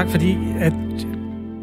[0.00, 0.72] tak fordi, at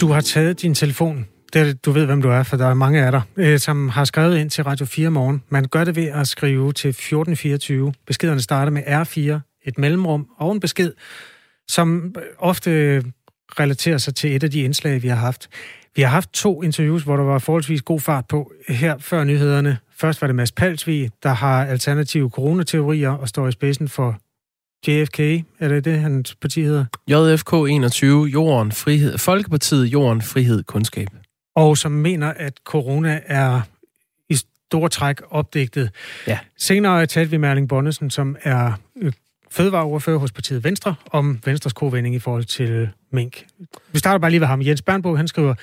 [0.01, 1.27] du har taget din telefon.
[1.53, 4.03] Det, du ved, hvem du er, for der er mange af dig, øh, som har
[4.03, 5.43] skrevet ind til Radio 4 morgen.
[5.49, 7.93] Man gør det ved at skrive til 1424.
[8.07, 10.93] Beskederne starter med R4, et mellemrum og en besked,
[11.67, 13.03] som ofte
[13.59, 15.49] relaterer sig til et af de indslag, vi har haft.
[15.95, 19.77] Vi har haft to interviews, hvor der var forholdsvis god fart på her før nyhederne.
[19.99, 24.19] Først var det Mads Palsvig, der har alternative coronateorier og står i spidsen for
[24.87, 26.85] JFK, er det det, hans parti hedder?
[27.07, 31.07] JFK 21, Jorden, Frihed, Folkepartiet, Jorden, Frihed, Kundskab.
[31.55, 33.61] Og som mener, at corona er
[34.29, 35.89] i store træk opdigtet.
[36.27, 36.39] Ja.
[36.57, 39.11] Senere talte vi med Erling Bonnesen, som er øh,
[39.51, 43.45] fødevareordfører hos partiet Venstre, om Venstres kovending i forhold til mink.
[43.91, 44.61] Vi starter bare lige ved ham.
[44.61, 45.55] Jens Bernbo, han skriver,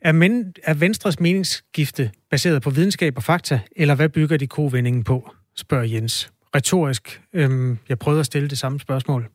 [0.00, 5.04] er, men, er Venstres meningsskifte baseret på videnskab og fakta, eller hvad bygger de kovendingen
[5.04, 7.22] på, spørger Jens retorisk.
[7.32, 9.28] Øhm, jeg prøvede at stille det samme spørgsmål.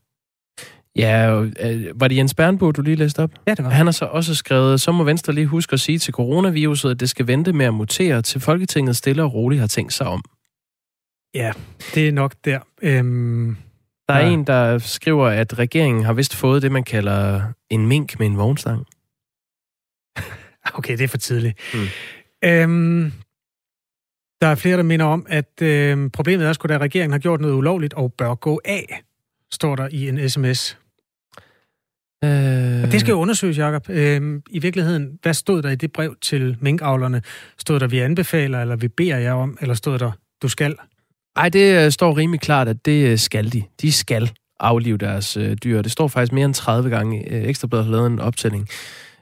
[0.95, 3.31] Ja, øh, var det Jens Bernbo, du lige læste op?
[3.47, 3.71] Ja, det var.
[3.71, 6.99] Han har så også skrevet, så må Venstre lige huske at sige til coronaviruset, at
[6.99, 10.23] det skal vente med at mutere, til Folketinget stille og roligt har tænkt sig om.
[11.33, 11.51] Ja,
[11.95, 12.59] det er nok der.
[12.81, 13.57] Øhm,
[14.07, 14.33] der er ja.
[14.33, 18.37] en, der skriver, at regeringen har vist fået det, man kalder en mink med en
[18.37, 18.85] vognstang.
[20.73, 21.59] Okay, det er for tidligt.
[21.73, 21.79] Mm.
[22.43, 23.13] Øhm,
[24.41, 27.41] der er flere, der minder om, at øh, problemet er sgu, at regeringen har gjort
[27.41, 29.01] noget ulovligt og bør gå af,
[29.51, 30.77] står der i en sms.
[32.23, 32.83] Øh...
[32.83, 33.89] Og det skal jo undersøges, Jacob.
[33.89, 37.21] Øh, I virkeligheden, hvad stod der i det brev til minkavlerne?
[37.57, 40.75] Stod der, vi anbefaler, eller vi beder jer om, eller stod der, du skal?
[41.35, 43.63] Ej, det øh, står rimelig klart, at det øh, skal de.
[43.81, 45.81] De skal aflive deres øh, dyr.
[45.81, 47.33] Det står faktisk mere end 30 gange.
[47.33, 48.69] Øh, Ekstrabladet har lavet en optælling.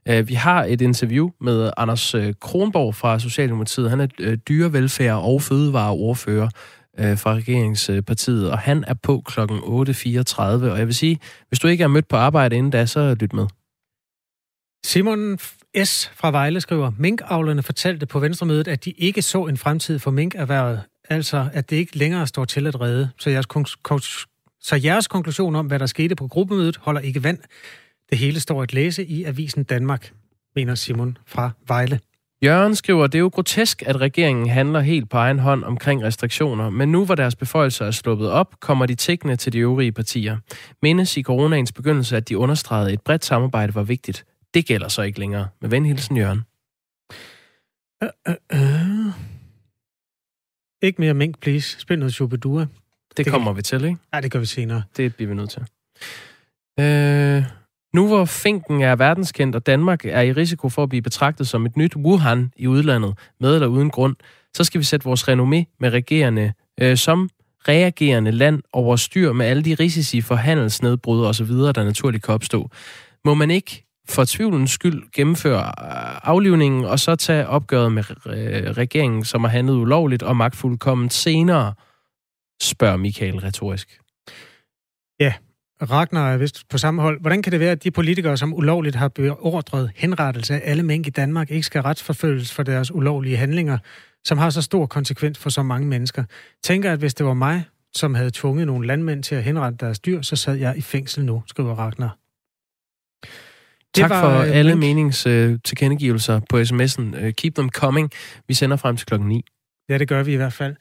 [0.07, 3.89] Øh, vi har et interview med Anders øh, Kronborg fra Socialdemokratiet.
[3.89, 6.49] Han er øh, dyrevelfærd- og fødevareordfører
[6.97, 9.39] fra regeringspartiet, og han er på kl.
[9.39, 10.41] 8.34.
[10.41, 13.33] Og jeg vil sige, hvis du ikke er mødt på arbejde inden da, så lyt
[13.33, 13.45] med.
[14.85, 15.37] Simon
[15.83, 16.11] S.
[16.15, 20.81] fra Vejle skriver, minkavlerne fortalte på Venstremødet, at de ikke så en fremtid for minkerhvervet,
[21.09, 23.09] altså at det ikke længere står til at redde.
[23.19, 23.47] Så jeres,
[24.61, 27.39] så jeres konklusion om, hvad der skete på gruppemødet, holder ikke vand.
[28.15, 30.13] Det hele står at læse i Avisen Danmark,
[30.55, 31.99] mener Simon fra Vejle.
[32.43, 36.69] Jørgen skriver, det er jo grotesk, at regeringen handler helt på egen hånd omkring restriktioner,
[36.69, 40.37] men nu hvor deres beføjelser er sluppet op, kommer de tækkende til de øvrige partier.
[40.81, 44.25] Mindes i coronaens begyndelse, at de understregede, at et bredt samarbejde var vigtigt.
[44.53, 45.47] Det gælder så ikke længere.
[45.61, 46.41] Med venhilsen, Jørgen.
[48.01, 49.13] Uh, uh, uh.
[50.81, 51.79] Ikke mere mink, please.
[51.79, 52.59] Spil noget Shubidua.
[52.59, 53.57] Det, det kommer kan...
[53.57, 53.97] vi til, ikke?
[54.11, 54.83] Nej, det gør vi senere.
[54.97, 55.61] Det bliver vi nødt til.
[56.79, 57.64] Øh...
[57.95, 61.65] Nu hvor finken er verdenskendt, og Danmark er i risiko for at blive betragtet som
[61.65, 64.15] et nyt Wuhan i udlandet, med eller uden grund,
[64.53, 67.29] så skal vi sætte vores renommé med regerende, øh, som
[67.67, 72.69] reagerende land over styr med alle de risici for handelsnedbrud osv., der naturligt kan opstå.
[73.25, 78.71] Må man ikke for tvivlens skyld gennemføre øh, aflivningen, og så tage opgøret med øh,
[78.71, 81.73] regeringen, som har handlet ulovligt og magtfuldkommen senere,
[82.61, 83.99] spørger Michael retorisk.
[85.19, 85.33] Ja,
[85.81, 87.21] Ragnar er vist på samme hold.
[87.21, 91.07] Hvordan kan det være, at de politikere, som ulovligt har beordret henrettelse af alle mængder
[91.07, 93.77] i Danmark, ikke skal retsforfølges for deres ulovlige handlinger,
[94.25, 96.23] som har så stor konsekvens for så mange mennesker?
[96.63, 97.63] Tænker, at hvis det var mig,
[97.95, 101.25] som havde tvunget nogle landmænd til at henrette deres dyr, så sad jeg i fængsel
[101.25, 102.17] nu, skriver Ragnar.
[103.95, 107.25] Det tak var, for øh, alle meningstilkendegivelser på sms'en.
[107.25, 108.11] Øh, keep them coming.
[108.47, 109.45] Vi sender frem til klokken 9.
[109.89, 110.75] Ja, det gør vi i hvert fald.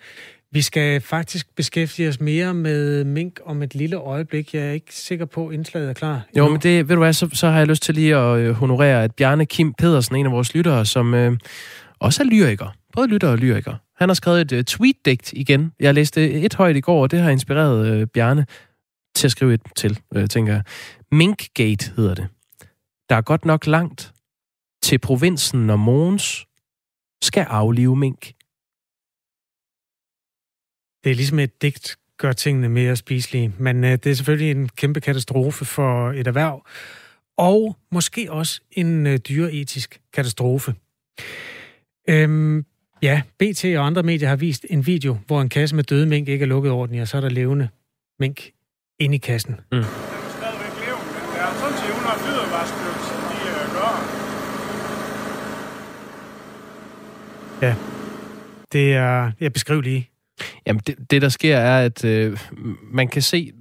[0.54, 4.54] Vi skal faktisk beskæftige os mere med mink om et lille øjeblik.
[4.54, 6.22] Jeg er ikke sikker på, at indslaget er klar.
[6.36, 8.50] Jo, men det, ved du hvad, så, så har jeg lyst til lige at øh,
[8.50, 11.38] honorere, at Bjarne Kim Pedersen, en af vores lyttere, som øh,
[11.98, 15.72] også er lyriker, både lytter og lyriker, han har skrevet et uh, tweet-digt igen.
[15.80, 18.46] Jeg læste et højt i går, og det har inspireret uh, Bjarne
[19.14, 20.62] til at skrive et til, uh, tænker jeg.
[21.12, 22.28] Minkgate hedder det.
[23.08, 24.12] Der er godt nok langt
[24.82, 26.46] til provinsen, når Måns
[27.22, 28.32] skal aflive mink.
[31.04, 34.68] Det er ligesom et digt gør tingene mere spiselige, men øh, det er selvfølgelig en
[34.68, 36.66] kæmpe katastrofe for et erhverv,
[37.36, 40.74] og måske også en øh, dyreetisk katastrofe.
[42.08, 42.64] Øhm,
[43.02, 46.28] ja, BT og andre medier har vist en video, hvor en kasse med døde mink
[46.28, 47.68] ikke er lukket ordentligt, og så er der levende
[48.20, 48.50] mink
[48.98, 49.60] inde i kassen.
[49.72, 49.78] Mm.
[57.62, 57.74] Ja,
[58.72, 60.13] det er, jeg beskriver lige
[60.66, 62.38] Jamen, det, det der sker er, at øh,
[62.92, 63.52] man kan se,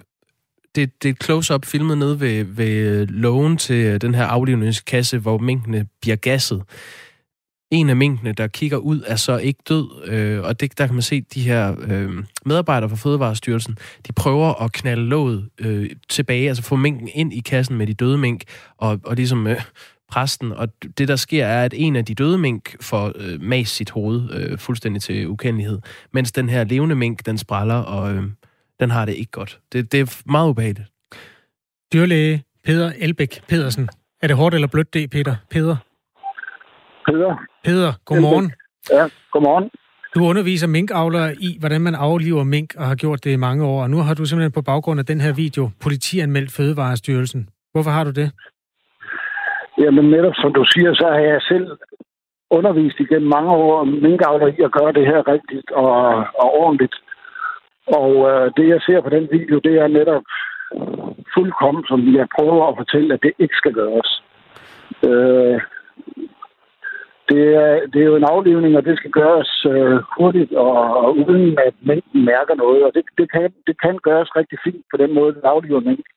[0.75, 5.17] det, det er close-up filmet nede ved, ved øh, lågen til øh, den her aflivningskasse,
[5.17, 6.63] hvor minkene bliver gasset.
[7.71, 10.95] En af minkene, der kigger ud, er så ikke død, øh, og det, der kan
[10.95, 13.77] man se, de her øh, medarbejdere fra Fødevarestyrelsen,
[14.07, 17.93] de prøver at knalde låget øh, tilbage, altså få minken ind i kassen med de
[17.93, 18.43] døde mink,
[18.77, 19.61] og, og ligesom øh,
[20.13, 20.67] præsten, og
[20.97, 24.33] det der sker er, at en af de døde mink får øh, mas sit hoved
[24.33, 25.79] øh, fuldstændig til ukendelighed,
[26.11, 28.23] mens den her levende mink, den spræller, og øh,
[28.79, 29.59] den har det ikke godt.
[29.71, 30.87] Det, det er meget ubehageligt.
[31.93, 33.89] Dyrlæge Peter Elbæk Pedersen.
[34.21, 35.35] Er det hårdt eller blødt det, Peter?
[35.49, 35.75] Peter?
[37.07, 37.35] Peder.
[37.63, 38.51] Peder, godmorgen.
[38.91, 39.69] Ja, godmorgen.
[40.15, 43.83] Du underviser minkavlere i, hvordan man afliver mink, og har gjort det i mange år.
[43.83, 47.49] Og nu har du simpelthen på baggrund af den her video politianmeldt Fødevarestyrelsen.
[47.71, 48.31] Hvorfor har du det?
[49.81, 51.67] Jamen netop som du siger, så har jeg selv
[52.49, 55.97] undervist igennem mange år minkavler i at gøre det her rigtigt og,
[56.43, 56.95] og ordentligt.
[57.87, 60.23] Og øh, det jeg ser på den video, det er netop
[61.33, 64.23] fuldkommen, som jeg prøver at fortælle, at det ikke skal gøres.
[65.09, 65.61] Øh,
[67.29, 71.17] det, er, det er jo en aflivning, og det skal gøres øh, hurtigt og, og
[71.17, 72.83] uden at mængden mærker noget.
[72.85, 76.13] Og det, det, kan, det kan gøres rigtig fint på den måde, at afliver mængden.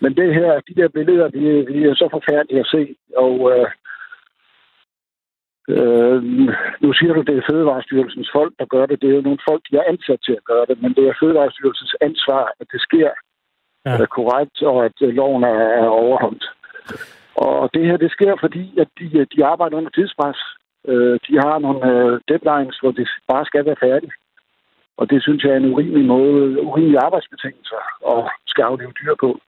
[0.00, 2.96] Men det her, de der billeder, de, de er så forfærdelige at se.
[3.16, 3.68] Og øh,
[5.74, 6.22] øh,
[6.82, 9.00] nu siger du, det er Fødevarestyrelsens folk, der gør det.
[9.02, 10.82] Det er jo nogle folk, de er ansat til at gøre det.
[10.82, 13.10] Men det er Fødevarestyrelsens ansvar, at det sker
[13.86, 14.06] ja.
[14.06, 16.44] korrekt, og at øh, loven er, er overholdt.
[17.34, 20.38] Og det her, det sker, fordi at de, de arbejder under tidspres.
[20.88, 24.12] Øh, de har nogle øh, deadlines, hvor det bare skal være færdigt.
[24.96, 27.82] Og det synes jeg er en urimelig måde, urimelig arbejdsbetingelser
[28.12, 29.40] at skal aflive dyr på.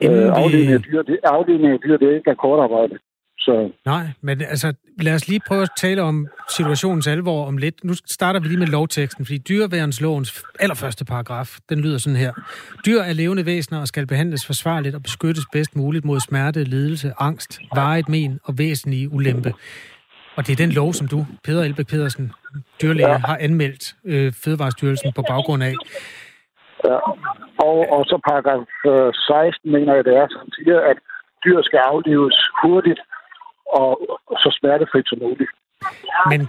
[0.00, 2.98] Inden øh, aflivning, af dyr, det, aflivning af dyr, det er ikke akkordarbejde.
[3.38, 3.70] Så...
[3.84, 7.84] Nej, men altså, lad os lige prøve at tale om situationens alvor om lidt.
[7.84, 12.32] Nu starter vi lige med lovteksten, fordi dyreværenslovens allerførste paragraf, den lyder sådan her.
[12.86, 17.12] Dyr er levende væsener og skal behandles forsvarligt og beskyttes bedst muligt mod smerte, lidelse,
[17.18, 19.52] angst, varigt men og væsentlige ulempe.
[20.36, 22.32] Og det er den lov, som du, Peter Elbæk Pedersen,
[22.82, 23.18] dyrlæge, ja.
[23.18, 25.74] har anmeldt øh, Fødevarestyrelsen på baggrund af.
[26.88, 26.98] Ja.
[27.68, 28.64] Og, og så paragraf
[29.14, 30.98] 16, mener jeg, det er, som siger, at
[31.44, 33.00] dyr skal aflives hurtigt
[33.80, 33.90] og
[34.42, 35.50] så smertefrit som muligt.
[36.30, 36.40] Men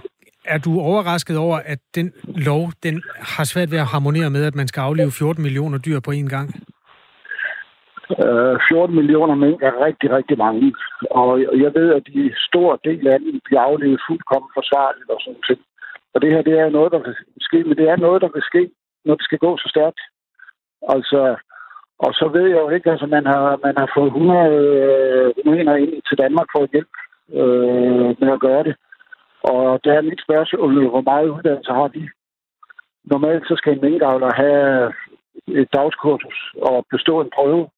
[0.44, 2.12] er du overrasket over, at den
[2.50, 3.02] lov, den
[3.36, 6.28] har svært ved at harmonere med, at man skal aflive 14 millioner dyr på én
[6.36, 6.48] gang?
[8.10, 10.74] Uh, øh, 14 millioner mængder er rigtig, rigtig mange.
[11.10, 11.30] Og
[11.64, 15.60] jeg ved, at de store del af dem bliver aflevet fuldkommen forsvarligt og sådan noget.
[16.14, 17.14] Og det her, det er noget, der kan
[17.48, 18.62] ske, men det er noget, der kan ske,
[19.04, 20.00] når det skal gå så stærkt.
[20.94, 21.36] Altså,
[21.98, 24.38] og så ved jeg jo ikke, altså man har, man har fået 100
[25.46, 26.96] øh, ind til Danmark for at hjælpe
[27.40, 28.74] øh, med at gøre det.
[29.42, 32.08] Og der er mit spørgsmål, hvor meget uddannelse har de?
[33.04, 34.92] Normalt så skal en minkavler have
[35.60, 37.68] et dagskursus og bestå en prøve,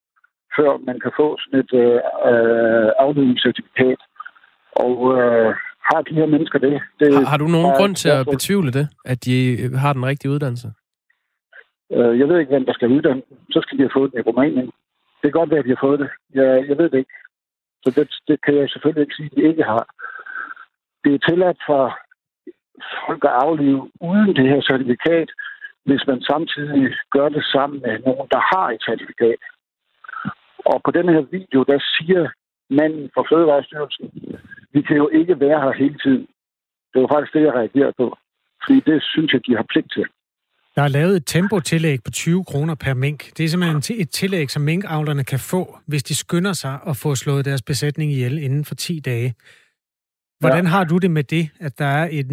[0.56, 2.00] før man kan få sådan et øh
[3.04, 4.00] afledningscertifikat.
[4.72, 5.54] Og øh,
[5.88, 6.80] har de her mennesker det?
[7.00, 9.36] det har, har du nogen grund til at betvivle det, at de
[9.76, 10.68] har den rigtige uddannelse?
[11.96, 14.22] Øh, jeg ved ikke, hvem der skal uddanne Så skal de have fået den i
[14.22, 14.66] Rumænien.
[15.20, 16.10] Det kan godt være, at de har fået det.
[16.34, 17.16] Jeg, jeg ved det ikke.
[17.84, 19.84] Så det, det kan jeg selvfølgelig ikke sige, at de ikke har.
[21.04, 21.98] Det er tilladt for
[23.06, 25.28] folk at aflive uden det her certifikat,
[25.84, 29.40] hvis man samtidig gør det sammen med nogen, der har et certifikat.
[30.64, 32.28] Og på den her video, der siger
[32.70, 34.06] manden fra Fødevarestyrelsen,
[34.72, 36.26] vi kan jo ikke være her hele tiden.
[36.92, 38.16] Det var faktisk det, jeg reagerede på.
[38.64, 40.06] Fordi det synes jeg, de har pligt til.
[40.80, 43.20] Der er lavet et tempotillæg på 20 kroner per mink.
[43.36, 47.08] Det er simpelthen et tillæg, som minkavlerne kan få, hvis de skynder sig at få
[47.22, 49.30] slået deres besætning ihjel inden for 10 dage.
[50.42, 50.70] Hvordan ja.
[50.74, 52.30] har du det med det, at der er en,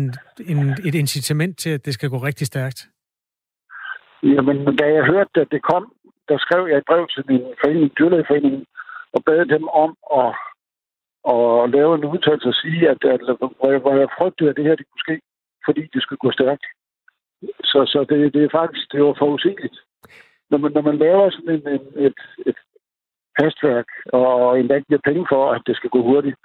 [0.52, 2.80] en, et incitament til, at det skal gå rigtig stærkt?
[4.24, 5.84] Jamen, da jeg hørte, at det kom,
[6.30, 8.64] der skrev jeg et brev til min forening, dyrlægeforeningen,
[9.14, 10.30] og bad dem om at,
[11.34, 13.22] at lave en udtalelse og sige, at, at
[13.60, 15.16] hvor, jeg, hvor jeg frygtede, at det her det kunne ske,
[15.66, 16.66] fordi det skulle gå stærkt.
[17.72, 19.78] Så, så det, det er faktisk det var forudsigeligt.
[20.50, 22.60] Når man, når man laver sådan en, en, et, et
[23.40, 26.36] hastværk, og endda giver penge for, at det skal gå hurtigt,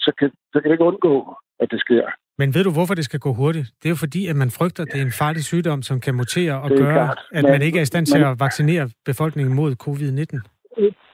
[0.00, 2.04] så kan, så kan det ikke undgå, at det sker.
[2.38, 3.66] Men ved du, hvorfor det skal gå hurtigt?
[3.78, 6.14] Det er jo fordi, at man frygter, at det er en farlig sygdom, som kan
[6.14, 7.20] mutere og gøre, klart.
[7.32, 10.34] at man ikke er i stand til at vaccinere befolkningen mod covid-19.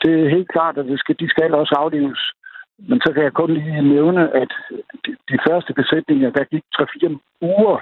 [0.02, 2.20] Det er helt klart, at det skal, de skal også aflives.
[2.88, 4.50] Men så kan jeg kun lige nævne, at
[5.04, 7.78] de, de første besætninger, der gik 3-4 uger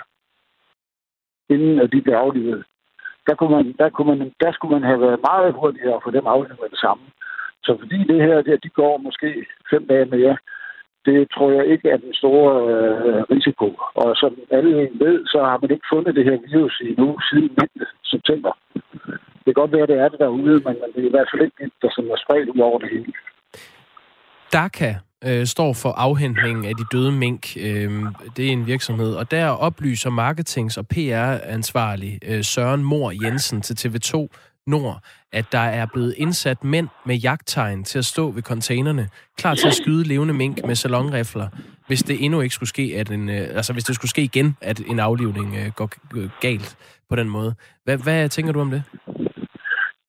[1.48, 2.64] inden at de blev aflivet.
[3.26, 6.26] Der, kunne man, der, kunne man, der skulle man have været meget hurtigere for dem
[6.26, 7.04] aflivet med det samme.
[7.66, 10.36] Så fordi det her, der, de går måske fem dage mere,
[11.06, 13.68] det tror jeg ikke er den store øh, risiko.
[13.94, 14.72] Og som alle
[15.04, 17.82] ved, så har man ikke fundet det her virus endnu nu siden 19.
[18.04, 18.52] september.
[19.42, 21.42] Det kan godt være, at det er det derude, men det er i hvert fald
[21.42, 23.12] ikke det, der som er spredt ud over det hele.
[24.52, 24.90] DACA,
[25.24, 27.56] øh, står for afhentningen af de døde mink.
[27.56, 27.90] Øh,
[28.36, 33.88] det er en virksomhed, og der oplyser marketings- og PR-ansvarlig øh, Søren Mor Jensen til
[33.88, 34.28] TV2
[34.66, 34.98] Nord,
[35.32, 39.08] at der er blevet indsat mænd med jagttegn til at stå ved containerne,
[39.38, 41.48] klar til at skyde levende mink med salonrifler,
[41.86, 44.56] hvis det endnu ikke skulle ske, at en, øh, altså hvis det skulle ske igen,
[44.62, 46.76] at en aflivning øh, går øh, galt
[47.10, 47.54] på den måde.
[47.84, 48.82] Hvad, hvad tænker du om det?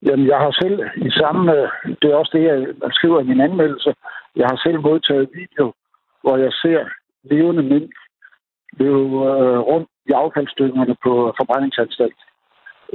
[0.06, 1.52] Jamen, jeg har selv i samme...
[1.52, 1.70] Øh,
[2.02, 2.58] det er også det, jeg
[2.92, 3.94] skriver i min anmeldelse.
[4.40, 5.74] Jeg har selv modtaget video,
[6.22, 6.86] hvor jeg ser
[7.24, 7.92] levende mink
[8.80, 12.22] løbe øh, rundt i affaldsstykkerne på forbrændingsanstalt.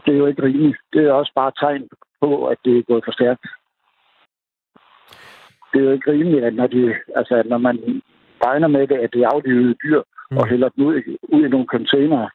[0.05, 0.79] Det er jo ikke rimeligt.
[0.93, 1.89] Det er også bare tegn
[2.21, 3.47] på, at det er gået for stærkt.
[5.73, 8.03] Det er jo ikke rimeligt, at når, de, altså, at når man
[8.47, 10.37] regner med det, at det er aflivede dyr, mm.
[10.39, 12.31] og hælder dem ud, i- ud i nogle containere,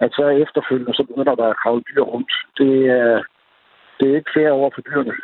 [0.00, 2.32] at så efterfølgende, så begynder der at kravle dyr rundt.
[2.58, 3.22] Det er,
[4.00, 5.14] det er ikke fair over for dyrene.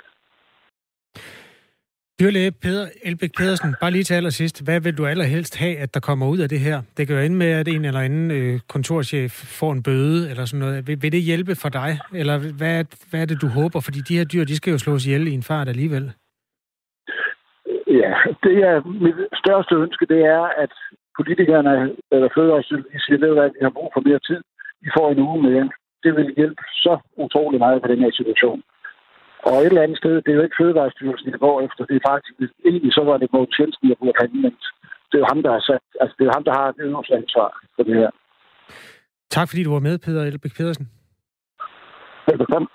[2.23, 4.57] Dyrlæge Peder Elbæk Pedersen, bare lige til allersidst.
[4.67, 6.77] Hvad vil du allerhelst have, at der kommer ud af det her?
[6.97, 10.45] Det kan jo ende med, at en eller anden øh, kontorchef får en bøde eller
[10.45, 10.87] sådan noget.
[10.87, 11.91] Vil, vil det hjælpe for dig?
[12.21, 13.79] Eller hvad, hvad er det, du håber?
[13.87, 16.05] Fordi de her dyr, de skal jo slås ihjel i en fart alligevel.
[18.01, 18.13] Ja,
[18.45, 20.73] det er mit største ønske, det er, at
[21.19, 21.73] politikerne
[22.15, 24.41] eller fødevarestyrelsen siger, at vi har brug for mere tid.
[24.87, 25.71] I får en uge mere.
[26.05, 28.63] Det vil hjælpe så utrolig meget på den her situation.
[29.49, 31.83] Og et eller andet sted, det er jo ikke Fødevarestyrelsen, der går efter.
[31.91, 32.35] Det er faktisk,
[32.69, 34.65] egentlig så var det Mogens Jensen, der burde have anvendt.
[35.09, 36.83] Det er jo ham, der har sat, altså det er jo ham, der har det
[36.89, 38.11] øverste ansvar for det her.
[39.37, 40.87] Tak fordi du var med, Peder Elbæk Pedersen.
[42.29, 42.69] Velbekomme.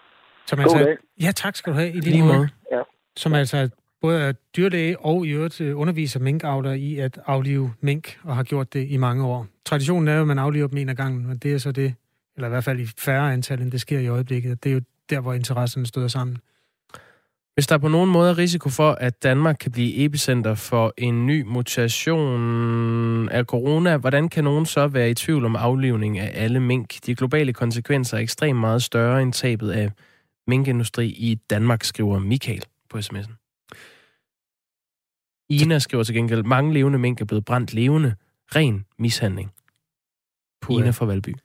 [0.48, 0.98] Som God altså, dag.
[1.26, 2.50] ja, tak skal du have i Lige måde.
[2.72, 2.82] Ja.
[3.16, 3.70] Som altså
[4.02, 8.44] både er dyrlæge og i øvrigt øh, underviser minkavler i at aflive mink, og har
[8.44, 9.48] gjort det i mange år.
[9.66, 11.96] Traditionen er jo, at man afliver dem en af gangen, og det er så det,
[12.36, 14.64] eller i hvert fald i færre antal, end det sker i øjeblikket.
[14.64, 16.38] Det er jo der, hvor interesserne støder sammen.
[17.58, 21.26] Hvis der på nogen måde er risiko for, at Danmark kan blive epicenter for en
[21.26, 26.60] ny mutation af corona, hvordan kan nogen så være i tvivl om aflivning af alle
[26.60, 27.06] mink?
[27.06, 29.92] De globale konsekvenser er ekstremt meget større end tabet af
[30.48, 33.34] minkindustri i Danmark, skriver Michael på sms'en.
[35.50, 38.16] Ina skriver til gengæld, mange levende mink er blevet brændt levende.
[38.56, 39.52] Ren mishandling.
[40.62, 40.82] Puha.
[40.82, 41.36] Ina fra Valby.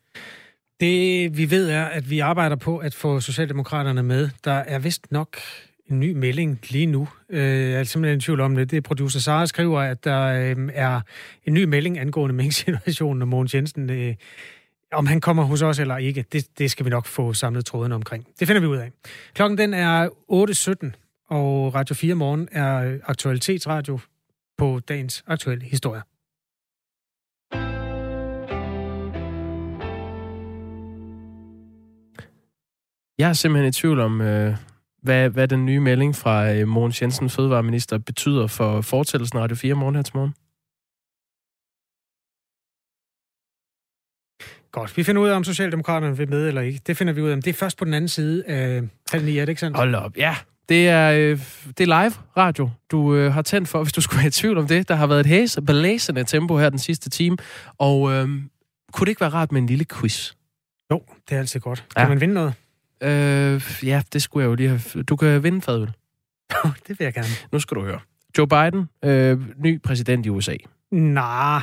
[0.81, 4.31] Det vi ved er, at vi arbejder på at få Socialdemokraterne med.
[4.45, 5.37] Der er vist nok
[5.93, 7.09] en ny melding lige nu.
[7.29, 8.71] Øh, Jeg er simpelthen i tvivl om det.
[8.71, 11.01] Det er producer Sara skriver, at der øh, er
[11.45, 14.15] en ny melding angående mink-situationen, og Mogens Jensen, øh,
[14.93, 17.93] om han kommer hos os eller ikke, det, det skal vi nok få samlet tråden
[17.93, 18.27] omkring.
[18.41, 18.91] Det finder vi ud af.
[19.35, 20.09] Klokken den er
[20.89, 20.91] 8.17,
[21.29, 23.99] og Radio 4 Morgen er aktualitetsradio
[24.59, 26.03] på dagens aktuelle historie.
[33.19, 34.57] Jeg er simpelthen i tvivl om, øh,
[35.03, 39.75] hvad, hvad den nye melding fra øh, Mogens Jensen, fødevareminister, betyder for fortællelsen Radio 4
[39.75, 40.35] morgen her til morgen.
[44.73, 46.81] Godt, vi finder ud af, om Socialdemokraterne vil med eller ikke.
[46.87, 47.37] Det finder vi ud af.
[47.37, 48.83] Men det er først på den anden side af
[49.13, 49.77] halv ni, er det ikke sandt?
[49.77, 50.37] Hold op, ja.
[50.69, 51.39] Det er, øh,
[51.79, 54.67] det er live radio, du øh, har tændt for, hvis du skulle i tvivl om
[54.67, 54.89] det.
[54.89, 57.37] Der har været et hæs, belæsende tempo her den sidste time.
[57.79, 58.29] Og øh,
[58.93, 60.33] kunne det ikke være rart med en lille quiz?
[60.91, 61.85] Jo, det er altid godt.
[61.97, 62.01] Ja.
[62.01, 62.55] Kan man vinde noget?
[63.03, 65.03] Øh, ja, det skulle jeg jo lige have...
[65.03, 65.87] Du kan vinde fadøl.
[66.89, 67.29] det vil jeg gerne.
[67.53, 68.01] Nu skal du høre.
[68.39, 70.57] Joe Biden, øh, ny præsident i USA.
[70.93, 71.63] Nah.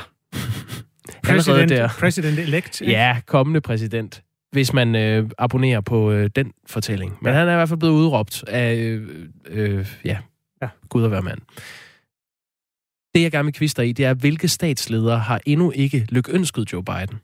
[1.28, 1.88] Allerede President, der.
[1.88, 2.80] president elect.
[2.80, 2.92] ikke?
[2.92, 7.16] Ja, kommende præsident, hvis man øh, abonnerer på øh, den fortælling.
[7.22, 7.38] Men Ja.
[7.38, 9.08] han er i hvert fald blevet udråbt af, øh,
[9.46, 10.18] øh, ja,
[10.62, 10.68] Ja.
[10.88, 11.38] Gud at være mand.
[13.14, 16.84] Det, jeg gerne vil kviste i, det er, hvilke statsledere har endnu ikke lykønsket Joe
[16.84, 17.20] Biden?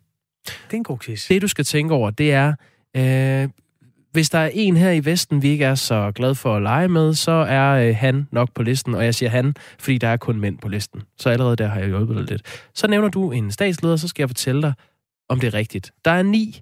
[0.47, 1.29] Det er en god quiz.
[1.29, 2.55] Det, du skal tænke over, det er,
[2.97, 3.49] øh,
[4.17, 6.89] hvis der er en her i Vesten, vi ikke er så glad for at lege
[6.89, 8.95] med, så er øh, han nok på listen.
[8.95, 11.03] Og jeg siger han, fordi der er kun mænd på listen.
[11.19, 12.69] Så allerede der har jeg hjulpet dig lidt.
[12.75, 14.73] Så nævner du en statsleder, så skal jeg fortælle dig,
[15.29, 15.93] om det er rigtigt.
[16.05, 16.61] Der er ni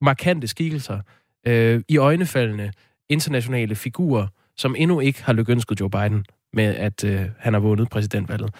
[0.00, 1.00] markante skikkelser
[1.46, 2.72] øh, i øjnefaldende
[3.08, 7.90] internationale figurer, som endnu ikke har lykønsket Joe Biden med, at øh, han har vundet
[7.90, 8.54] præsidentvalget.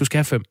[0.00, 0.42] Du skal have fem.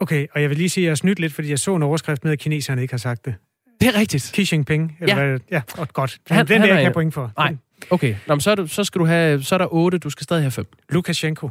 [0.00, 1.82] Okay, og jeg vil lige sige, at jeg er snydt lidt, fordi jeg så en
[1.82, 3.34] overskrift med, at kineserne ikke har sagt det.
[3.80, 4.22] Det er rigtigt.
[4.22, 4.96] Xi Jinping.
[5.00, 5.26] Eller Ja.
[5.26, 5.92] Hvad, ja, godt.
[5.92, 6.18] godt.
[6.26, 7.32] Han- Han, den han vil jeg er ikke point for.
[7.36, 7.56] Nej.
[7.90, 10.10] Okay, Nå, men så, er du, så skal du have, så er der otte, du
[10.10, 10.66] skal stadig have fem.
[10.88, 11.48] Lukashenko.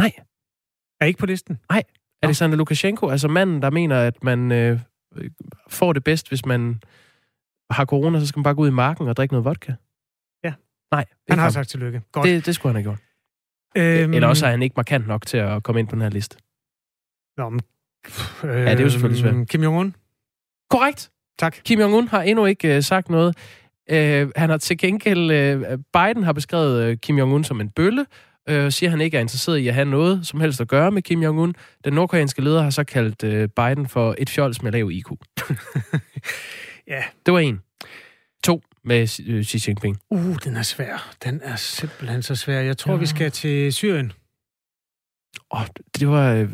[0.00, 0.12] Nej.
[1.00, 1.58] Er ikke på listen?
[2.22, 4.80] Alexander Lukashenko, altså manden, der mener, at man øh,
[5.68, 6.82] får det bedst, hvis man
[7.70, 9.72] har corona, så skal man bare gå ud i marken og drikke noget vodka.
[10.44, 10.52] Ja.
[10.92, 11.52] Nej, Han har ham.
[11.52, 12.02] sagt tillykke.
[12.12, 12.24] Godt.
[12.26, 14.02] Det, det skulle han have gjort.
[14.02, 16.08] øhm, Eller også er han ikke markant nok til at komme ind på den her
[16.10, 16.36] liste.
[17.36, 17.60] Nå, men,
[18.44, 19.48] øh, det er jo selvfølgelig svært.
[19.48, 19.92] Kim Jong-un.
[20.70, 21.10] Korrekt.
[21.38, 21.56] Tak.
[21.64, 23.36] Kim Jong-un har endnu ikke øh, sagt noget.
[23.90, 25.30] Øh, han har til gengæld...
[25.30, 28.06] Øh, Biden har beskrevet øh, Kim Jong-un som en bølle,
[28.48, 31.02] øh, siger, han ikke er interesseret i at have noget som helst at gøre med
[31.02, 31.52] Kim Jong-un.
[31.84, 35.06] Den nordkoreanske leder har så kaldt øh, Biden for et fjols med lav IQ.
[36.94, 37.02] ja.
[37.26, 37.60] Det var en.
[38.44, 39.98] To med øh, Xi Jinping.
[40.10, 41.14] Uh, den er svær.
[41.24, 42.60] Den er simpelthen så svær.
[42.60, 42.98] Jeg tror, ja.
[42.98, 44.12] vi skal til Syrien.
[45.50, 45.66] Oh,
[45.98, 46.48] det, var, øh,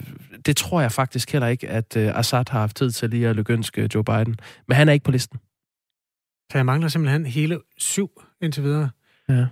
[0.46, 3.36] det tror jeg faktisk heller ikke, at uh, Assad har haft tid til lige at
[3.36, 4.36] lykønske Joe Biden.
[4.68, 5.38] Men han er ikke på listen.
[6.52, 8.90] Så jeg mangler simpelthen hele syv indtil videre.
[9.28, 9.34] Ja.
[9.34, 9.48] Det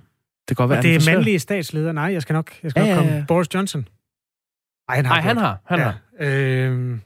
[0.48, 1.92] kan godt være, Og det er mandlige statsledere.
[1.94, 3.18] Nej, jeg skal nok, jeg skal Ja, nok ja, komme.
[3.18, 3.24] ja.
[3.28, 3.88] Boris Johnson.
[4.88, 5.14] Nej, han har.
[5.14, 5.60] Nej, han har.
[5.64, 5.84] Han ja.
[5.84, 5.98] har.
[6.20, 7.00] Øhm.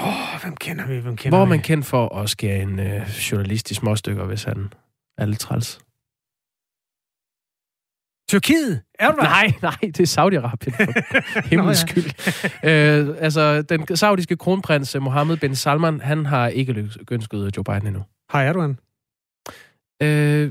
[0.00, 0.98] Åh, hvem kender vi?
[0.98, 1.50] Hvem kender Hvor er vi?
[1.50, 4.72] man kendt for at skære en øh, journalist i småstykker, hvis han
[5.18, 5.78] er lidt træls?
[8.28, 8.82] Tyrkiet!
[8.98, 9.24] Erdogan!
[9.24, 10.74] Nej, nej, det er Saudi-Arabien.
[11.68, 11.72] Ja.
[11.74, 12.04] skyld.
[12.64, 18.02] øh, altså, den saudiske kronprins Mohammed bin Salman, han har ikke lykønsket Joe Biden endnu.
[18.30, 18.78] Har Erdogan?
[20.02, 20.50] Øh, det,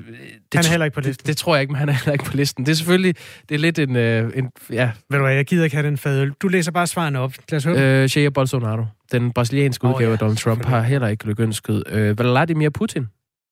[0.54, 1.28] Han er heller ikke på det, listen.
[1.28, 2.66] det, tror jeg ikke, men han er heller ikke på listen.
[2.66, 3.16] Det er selvfølgelig
[3.50, 3.96] det er lidt en...
[3.96, 6.32] Øh, en ja, Ved du hvad, jeg gider ikke have den fadøl.
[6.42, 7.34] Du læser bare svarene op.
[7.50, 8.04] Lad os høre.
[8.04, 11.84] Øh, Jair Bolsonaro, den brasilianske udgave ja, af Donald Trump, har heller ikke lykønsket.
[11.90, 13.08] Øh, Vladimir Putin,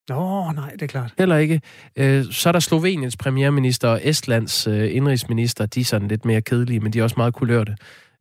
[0.08, 1.14] Nå, nej, det er klart.
[1.18, 1.60] heller ikke.
[1.96, 5.66] Øh, så er der Sloveniens premierminister og Estlands øh, indrigsminister.
[5.66, 7.76] De er sådan lidt mere kedelige, men de er også meget kulørte.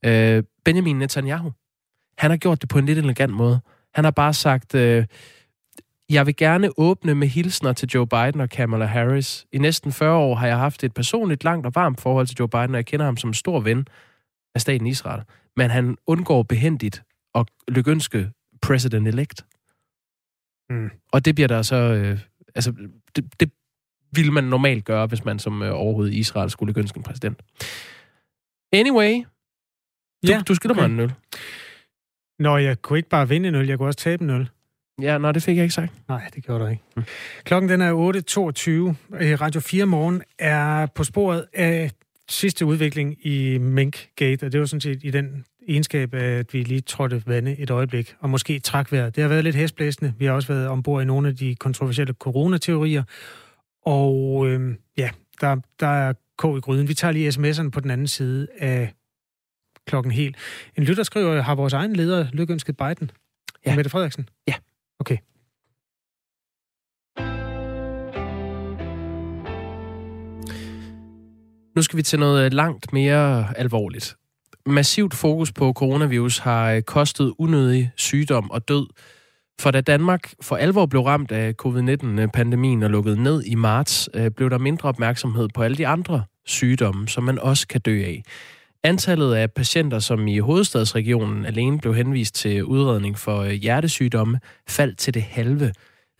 [0.05, 1.51] Øh, Benjamin Netanyahu.
[2.17, 3.59] Han har gjort det på en lidt elegant måde.
[3.93, 5.05] Han har bare sagt, øh,
[6.09, 9.45] jeg vil gerne åbne med hilsner til Joe Biden og Kamala Harris.
[9.51, 12.49] I næsten 40 år har jeg haft et personligt langt og varmt forhold til Joe
[12.49, 13.87] Biden, og jeg kender ham som en stor ven
[14.55, 15.21] af staten Israel.
[15.57, 17.03] Men han undgår behendigt
[17.35, 18.29] at lykønske
[18.65, 19.50] president-elect.
[20.71, 20.89] Mm.
[21.11, 21.75] Og det bliver der så...
[21.75, 22.19] Øh,
[22.55, 22.73] altså,
[23.15, 23.51] det, det
[24.15, 27.41] ville man normalt gøre, hvis man som øh, overhovedet i Israel skulle lykønske en præsident.
[28.73, 29.13] Anyway,
[30.23, 30.87] du, Ja, du skylder okay.
[30.87, 31.13] mig en øl.
[32.39, 34.49] Nå, jeg kunne ikke bare vinde en øl, jeg kunne også tabe en øl.
[35.01, 35.93] Ja, nej, det fik jeg ikke sagt.
[36.07, 36.83] Nej, det gjorde der ikke.
[37.43, 39.15] Klokken den er 8.22.
[39.23, 41.91] Øh, Radio 4 Morgen er på sporet af
[42.29, 46.81] sidste udvikling i Minkgate, og det var sådan set i den egenskab, at vi lige
[46.81, 49.15] trådte vande et øjeblik, og måske trak vejret.
[49.15, 50.13] Det har været lidt hæsblæsende.
[50.17, 53.03] Vi har også været ombord i nogle af de kontroversielle coronateorier,
[53.85, 55.09] og øh, ja,
[55.41, 56.87] der, der er kog i gryden.
[56.87, 58.93] Vi tager lige sms'erne på den anden side af
[59.87, 60.35] klokken helt.
[60.77, 63.11] En lytter skriver, har vores egen leder lykønsket Biden?
[63.65, 63.75] Ja.
[63.75, 64.29] Mette Frederiksen?
[64.47, 64.53] Ja.
[64.99, 65.17] Okay.
[71.75, 74.15] Nu skal vi til noget langt mere alvorligt.
[74.71, 78.87] Massivt fokus på coronavirus har øh, kostet unødig sygdom og død.
[79.61, 84.31] For da Danmark for alvor blev ramt af covid-19-pandemien og lukket ned i marts, øh,
[84.31, 88.23] blev der mindre opmærksomhed på alle de andre sygdomme, som man også kan dø af.
[88.83, 94.97] Antallet af patienter, som i hovedstadsregionen alene blev henvist til udredning for øh, hjertesygdomme, faldt
[94.97, 95.73] til det halve.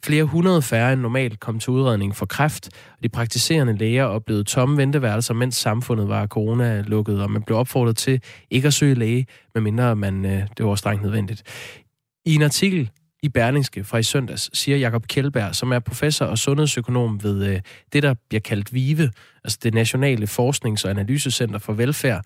[0.05, 4.43] Flere hundrede færre end normalt kom til udredning for kræft, og de praktiserende læger oplevede
[4.43, 9.25] tomme venteværelser, mens samfundet var corona-lukket, og man blev opfordret til ikke at søge læge,
[9.55, 11.43] medmindre man, øh, det var strengt nødvendigt.
[12.25, 12.89] I en artikel
[13.23, 17.61] i Berlingske fra i søndags siger Jakob Kjeldberg, som er professor og sundhedsøkonom ved øh,
[17.93, 19.11] det, der bliver kaldt VIVE,
[19.43, 22.25] altså det Nationale Forsknings- og Analysecenter for Velfærd,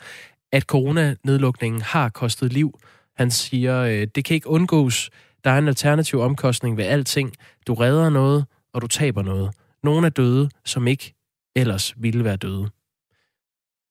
[0.52, 2.80] at coronanedlukningen har kostet liv.
[3.18, 5.10] Han siger, øh, det kan ikke undgås.
[5.46, 7.34] Der er en alternativ omkostning ved alting.
[7.68, 9.52] Du redder noget, og du taber noget.
[9.84, 11.14] Nogle er døde, som ikke
[11.56, 12.70] ellers ville være døde.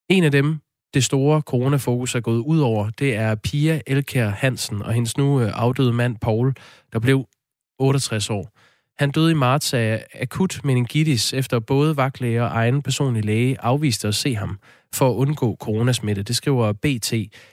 [0.09, 0.59] En af dem,
[0.95, 5.41] det store coronafokus er gået ud over, det er Pia Elkær Hansen og hendes nu
[5.41, 6.55] øh, afdøde mand Paul,
[6.93, 7.27] der blev
[7.79, 8.51] 68 år.
[8.99, 14.09] Han døde i marts af akut meningitis, efter både vagtlæge og egen personlig læge afviste
[14.09, 14.59] at se ham
[14.95, 16.23] for at undgå coronasmitte.
[16.23, 17.13] Det skriver BT,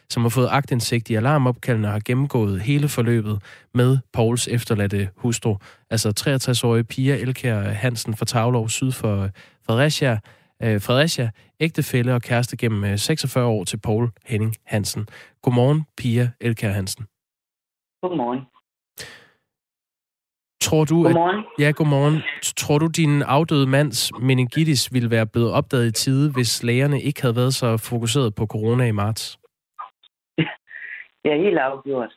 [0.10, 3.42] som har fået agtindsigt i alarmopkaldene og har gennemgået hele forløbet
[3.74, 5.58] med Pauls efterladte hustru,
[5.90, 9.30] altså 63-årige Pia Elkær Hansen fra Tavlov syd for
[9.66, 10.20] Fredericia,
[10.64, 15.08] øh, Fredericia, ægtefælle og kæreste gennem øh, 46 år til Paul Henning Hansen.
[15.42, 17.06] Godmorgen, Pia Elkær Hansen.
[18.02, 18.40] Godmorgen.
[20.72, 21.44] Tror du, at Godmorgen.
[21.60, 22.18] Ja, godmorgen.
[22.62, 27.22] Tror du, din afdøde mands meningitis ville være blevet opdaget i tide, hvis lægerne ikke
[27.22, 29.24] havde været så fokuseret på corona i marts?
[31.24, 32.14] Jeg er helt afgjort.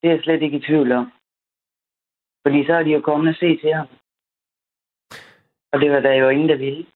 [0.00, 1.06] Det er jeg slet ikke i tvivl om.
[2.46, 3.88] Fordi så er de jo kommet og se til ham.
[5.72, 6.86] Og det var der jo ingen, der ville.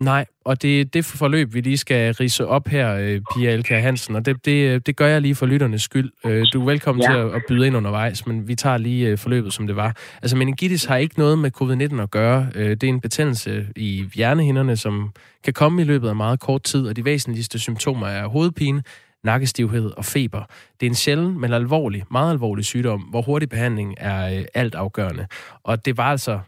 [0.00, 3.78] Nej, og det er det forløb, vi lige skal rise op her, øh, Pia Elkær
[3.80, 6.10] Hansen, og det, det, det gør jeg lige for lytternes skyld.
[6.26, 7.12] Øh, Du er velkommen ja.
[7.12, 9.96] Til at, at byde ind undervejs, men vi tager lige øh, forløbet, som det var.
[10.22, 12.48] Altså, meningitis har ikke noget med covid-19 at gøre.
[12.54, 15.10] Øh, Det er en betændelse i hjernehinderne, som
[15.44, 18.82] kan komme i løbet af meget kort tid, og de væsentligste symptomer er hovedpine,
[19.24, 20.42] nakkestivhed og feber.
[20.80, 24.74] Det er en sjælden, men alvorlig, meget alvorlig sygdom, hvor hurtig behandling er øh, alt
[24.74, 25.26] afgørende.
[25.64, 26.38] Og det var altså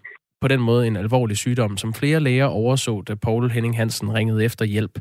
[0.40, 4.44] på den måde en alvorlig sygdom, som flere læger overså, da Paul Henning Hansen ringede
[4.44, 4.98] efter hjælp.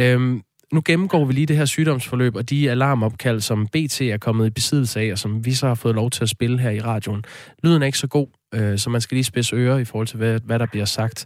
[0.00, 4.46] Øhm, nu gennemgår vi lige det her sygdomsforløb og de alarmopkald, som BT er kommet
[4.46, 6.80] i besiddelse af, og som vi så har fået lov til at spille her i
[6.80, 7.24] radioen.
[7.64, 10.18] Lyden er ikke så god, øh, så man skal lige spidse ører i forhold til,
[10.18, 11.18] hvad, hvad der bliver sagt.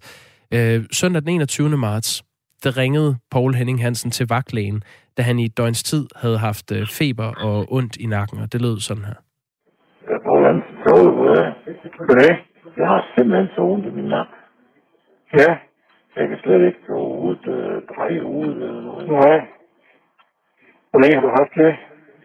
[0.55, 1.69] Øh, søndag den 21.
[1.69, 2.23] marts,
[2.65, 4.83] der ringede Paul Henning Hansen til vagtlægen,
[5.17, 8.53] da han i et døgns tid havde haft øh, feber og ondt i nakken, og
[8.53, 9.15] det lød sådan her.
[12.09, 12.52] Goddag.
[12.76, 14.32] Jeg har simpelthen så ondt i min nakke.
[15.32, 15.58] Ja.
[16.16, 19.08] Jeg kan slet ikke gå ud, øh, dreje ud eller noget.
[19.08, 19.46] Nej.
[20.90, 21.76] Hvor længe har du haft det?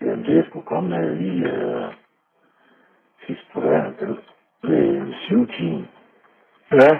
[0.01, 1.88] Jamen, det er sgu komme med lige øh,
[3.25, 3.95] sidst på dagen.
[3.99, 4.19] Det
[4.62, 5.83] blev syv timer.
[6.71, 6.99] Ja.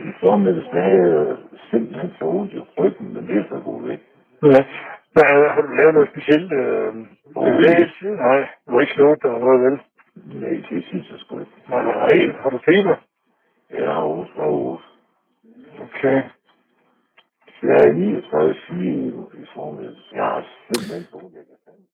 [0.00, 1.38] I formiddagsdag øh,
[1.70, 4.00] simpelthen så ondt i ryggen, men det er så god væk.
[4.42, 4.64] Ja.
[5.12, 6.52] Hvad, har du lavet noget specielt?
[6.52, 6.94] Øh,
[7.34, 9.80] det Nej, du har ikke slået dig noget, vel?
[10.40, 11.52] Nej, det synes jeg sgu ikke.
[11.68, 11.82] Nej,
[12.42, 12.96] har du feber?
[13.78, 14.84] Ja, Aarhus, Aarhus.
[15.84, 16.18] Okay.
[17.62, 18.54] Jeg er 39
[19.42, 19.96] i formiddag.
[20.14, 21.02] Jeg har simpelthen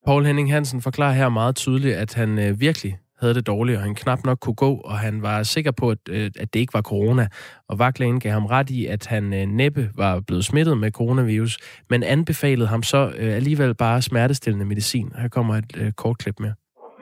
[0.06, 3.82] Paul Henning Hansen forklarer her meget tydeligt, at han øh, virkelig havde det dårligt, og
[3.82, 6.74] han knap nok kunne gå, og han var sikker på, at, øh, at det ikke
[6.74, 7.24] var corona.
[7.68, 11.54] Og vagtlægen gav ham ret i, at han øh, næppe var blevet smittet med coronavirus,
[11.90, 15.08] men anbefalede ham så øh, alligevel bare smertestillende medicin.
[15.20, 16.54] Her kommer et øh, kort klip mere.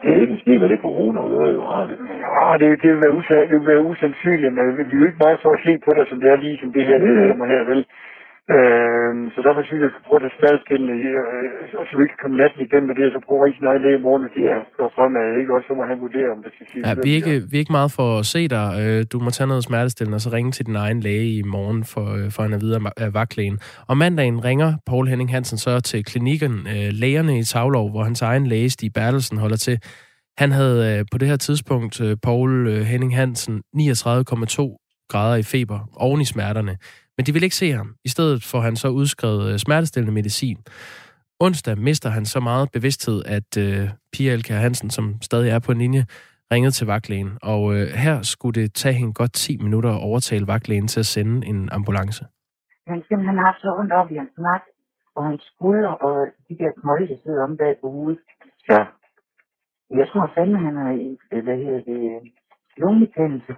[0.02, 1.62] Det er ikke med det corona, det er jo
[2.46, 5.22] Ja, det, det, vil være usandt, det vil være usandsynligt, men vi er jo ikke
[5.24, 7.46] meget for at se på det, som det er lige som det her, det er
[7.54, 7.82] her, vel?
[8.54, 12.02] Øh, så derfor synes jeg, at vi skal prøve at spadskille, øh, og så vi
[12.06, 14.60] ikke komme natten igennem med det, så prøve rigtig nej læge i morgen, det er
[14.78, 15.50] går fremad, ikke?
[15.56, 16.82] Og så må han vurdere, om det skal sige.
[16.88, 18.66] Ja, vi, er ikke, vi er ikke meget for at se dig.
[18.82, 21.80] Øh, du må tage noget smertestillende, og så ringe til din egen læge i morgen,
[21.92, 23.58] for, øh, for han er videre af vagtlægen.
[23.90, 26.54] Og mandagen ringer Paul Henning Hansen så til klinikken,
[27.02, 29.76] lægerne i Tavlov, hvor hans egen læge, Stig Bertelsen, holder til.
[30.38, 36.24] Han havde på det her tidspunkt, Paul Henning Hansen, 39,2 grader i feber, oven i
[36.24, 36.76] smerterne.
[37.16, 37.94] Men de vil ikke se ham.
[38.04, 40.58] I stedet får han så udskrevet øh, smertestillende medicin.
[41.40, 45.72] Onsdag mister han så meget bevidsthed, at uh, Pia Elkær Hansen, som stadig er på
[45.72, 46.04] en linje,
[46.52, 47.38] ringede til vagtlægen.
[47.42, 51.06] Og uh, her skulle det tage hende godt 10 minutter at overtale vagtlægen til at
[51.06, 52.24] sende en ambulance.
[52.86, 54.64] Han simpelthen har så ondt op i hans nat,
[55.16, 58.18] og hans skulder og de der knolde, der sidder om bag på hovedet.
[58.70, 58.84] Ja.
[59.90, 60.92] Jeg tror fandme, han har
[61.42, 62.32] hvad hedder det,
[62.76, 63.52] lungebetændelse.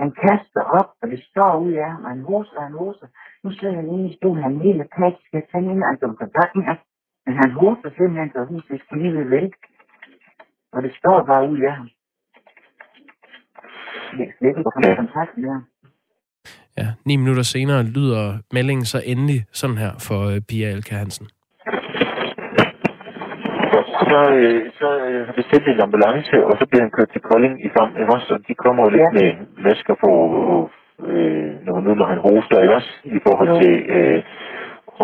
[0.00, 3.06] Han kaster op, og det står ud af ham, og han hoster, han hoster.
[3.44, 6.52] Nu sidder han inde i stolen, han er helt apatisk, jeg tager ind, han kontakt
[6.56, 6.78] med ham.
[7.26, 9.58] Men han hoster simpelthen, så huset skal lige vil vælte.
[10.72, 11.88] Og det står bare ud af ham.
[14.18, 15.64] Jeg kan ikke komme i kontakt med ham.
[16.78, 21.26] Ja, ni minutter senere lyder meldingen så endelig sådan her for uh, Pia Elke Hansen
[24.10, 27.68] så, øh, så øh, bestilte en ambulance, og så bliver han kørt til Kolding i
[27.76, 28.34] frem, ikke også?
[28.34, 29.28] Og de kommer jo lidt med
[29.66, 30.10] masker på,
[31.08, 32.92] øh, når, nu, når han hoster, ikke også?
[33.04, 33.74] I forhold til...
[33.96, 34.22] Øh,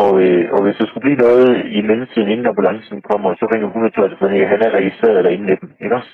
[0.03, 3.67] og, øh, og hvis der skulle blive noget i mellemtiden, inden ambulancen kommer, så ringer
[3.67, 6.13] 112, for han er registreret derinde med dem, ikke også?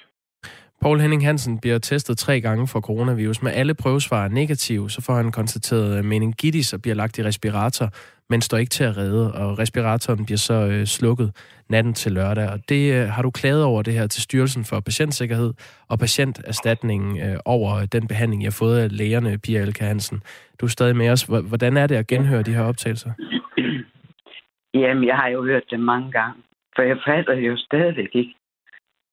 [0.81, 3.41] Paul Henning Hansen bliver testet tre gange for coronavirus.
[3.41, 7.87] Med alle prøvesvar negative, så får han konstateret meningitis og bliver lagt i respirator,
[8.29, 11.29] men står ikke til at redde, og respiratoren bliver så øh, slukket
[11.69, 12.49] natten til lørdag.
[12.49, 15.53] Og det øh, har du klaget over det her til Styrelsen for Patientsikkerhed
[15.87, 20.23] og Patienterstatningen øh, over den behandling, jeg har fået af lægerne, Pia Elke Hansen.
[20.61, 21.23] Du er stadig med os.
[21.23, 23.11] Hvordan er det at genhøre de her optagelser?
[24.73, 26.41] Jamen, jeg har jo hørt det mange gange,
[26.75, 28.33] for jeg fatter jo stadigvæk ikke,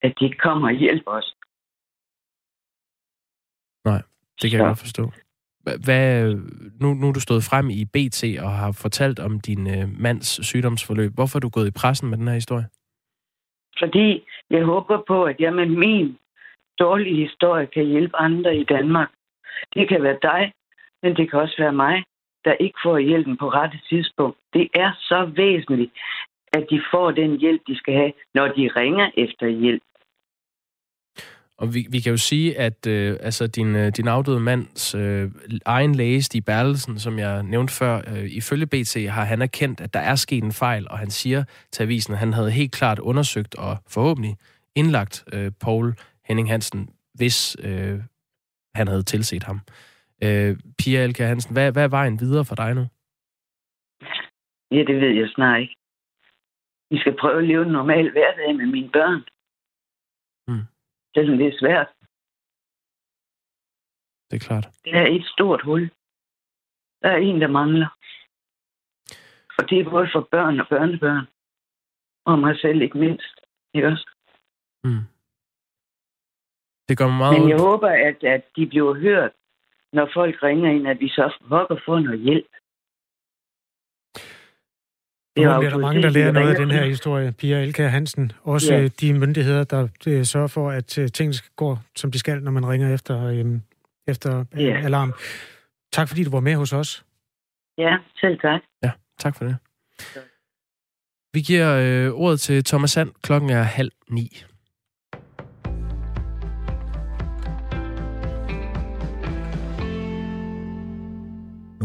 [0.02, 1.37] at de kommer og hjælper os.
[3.85, 4.02] Nej,
[4.42, 5.12] det kan jeg godt forstå.
[5.85, 6.35] Hvad,
[6.81, 10.46] nu, nu er du stået frem i BT og har fortalt om din øh, mands
[10.46, 11.12] sygdomsforløb.
[11.14, 12.66] Hvorfor er du gået i pressen med den her historie?
[13.79, 16.18] Fordi jeg håber på, at jeg med min
[16.79, 19.11] dårlige historie kan hjælpe andre i Danmark.
[19.75, 20.53] Det kan være dig,
[21.03, 22.05] men det kan også være mig,
[22.44, 24.38] der ikke får hjælpen på rette tidspunkt.
[24.53, 25.92] Det er så væsentligt,
[26.53, 29.83] at de får den hjælp, de skal have, når de ringer efter hjælp.
[31.58, 35.30] Og vi, vi kan jo sige, at øh, altså din, øh, din afdøde mands øh,
[35.66, 39.94] egen læge, Stig Bertelsen, som jeg nævnte før, øh, ifølge BT har han erkendt, at
[39.94, 42.98] der er sket en fejl, og han siger til avisen, at han havde helt klart
[42.98, 44.36] undersøgt og forhåbentlig
[44.74, 45.94] indlagt øh, Paul
[46.28, 47.98] Henning Hansen, hvis øh,
[48.74, 49.60] han havde tilset ham.
[50.24, 52.84] Øh, Pia Elke Hansen, hvad, hvad er vejen videre for dig nu?
[54.70, 55.76] Ja, det ved jeg snart ikke.
[56.90, 59.22] Vi skal prøve at leve en normal hverdag med mine børn.
[61.16, 61.88] Selvom det er svært.
[64.31, 64.66] Det er klart.
[64.85, 65.90] Det er et stort hul.
[67.02, 67.88] Der er en, der mangler.
[69.59, 71.26] Og det er både for børn og børnebørn.
[72.24, 73.35] Og mig selv ikke mindst.
[73.74, 74.07] Ikke også?
[74.85, 75.05] Mm.
[76.88, 79.33] Det gør mig meget Men jeg håber, at, at de bliver hørt,
[79.92, 82.50] når folk ringer ind, at vi så pokker få noget hjælp.
[85.37, 87.33] Det nu bliver der mange, der lærer noget af den her historie.
[87.33, 88.33] Pia Elke Hansen.
[88.42, 88.88] Også ja.
[88.88, 92.68] de myndigheder, der øh, sørger for, at øh, tingene går, som de skal, når man
[92.68, 93.62] ringer efter, øhm,
[94.07, 94.81] efter ja.
[94.85, 95.14] alarm.
[95.92, 97.05] Tak fordi du var med hos os.
[97.79, 98.61] Ja, selv tak.
[98.83, 99.57] Ja, tak for det.
[101.33, 103.11] Vi giver øh, ordet til Thomas Sand.
[103.22, 104.44] Klokken er halv ni.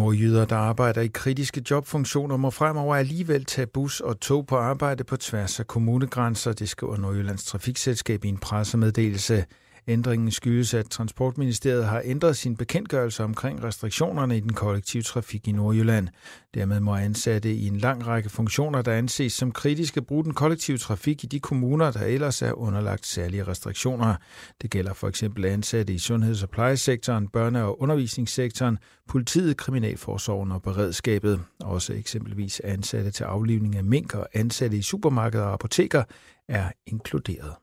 [0.02, 5.04] Nordjyder, der arbejder i kritiske jobfunktioner, må fremover alligevel tage bus og tog på arbejde
[5.04, 9.46] på tværs af kommunegrænser, det skriver Nordjyllands Trafikselskab i en pressemeddelelse.
[9.88, 15.52] Ændringen skyldes, at Transportministeriet har ændret sin bekendtgørelse omkring restriktionerne i den kollektive trafik i
[15.52, 16.08] Nordjylland.
[16.54, 20.78] Dermed må ansatte i en lang række funktioner, der anses som kritiske, bruge den kollektive
[20.78, 24.15] trafik i de kommuner, der ellers er underlagt særlige restriktioner.
[24.62, 30.62] Det gælder for eksempel ansatte i sundheds- og plejesektoren, børne- og undervisningssektoren, politiet, kriminalforsorgen og
[30.62, 31.41] beredskabet.
[31.60, 36.04] Også eksempelvis ansatte til aflivning af mink og ansatte i supermarkeder og apoteker
[36.48, 37.54] er inkluderet.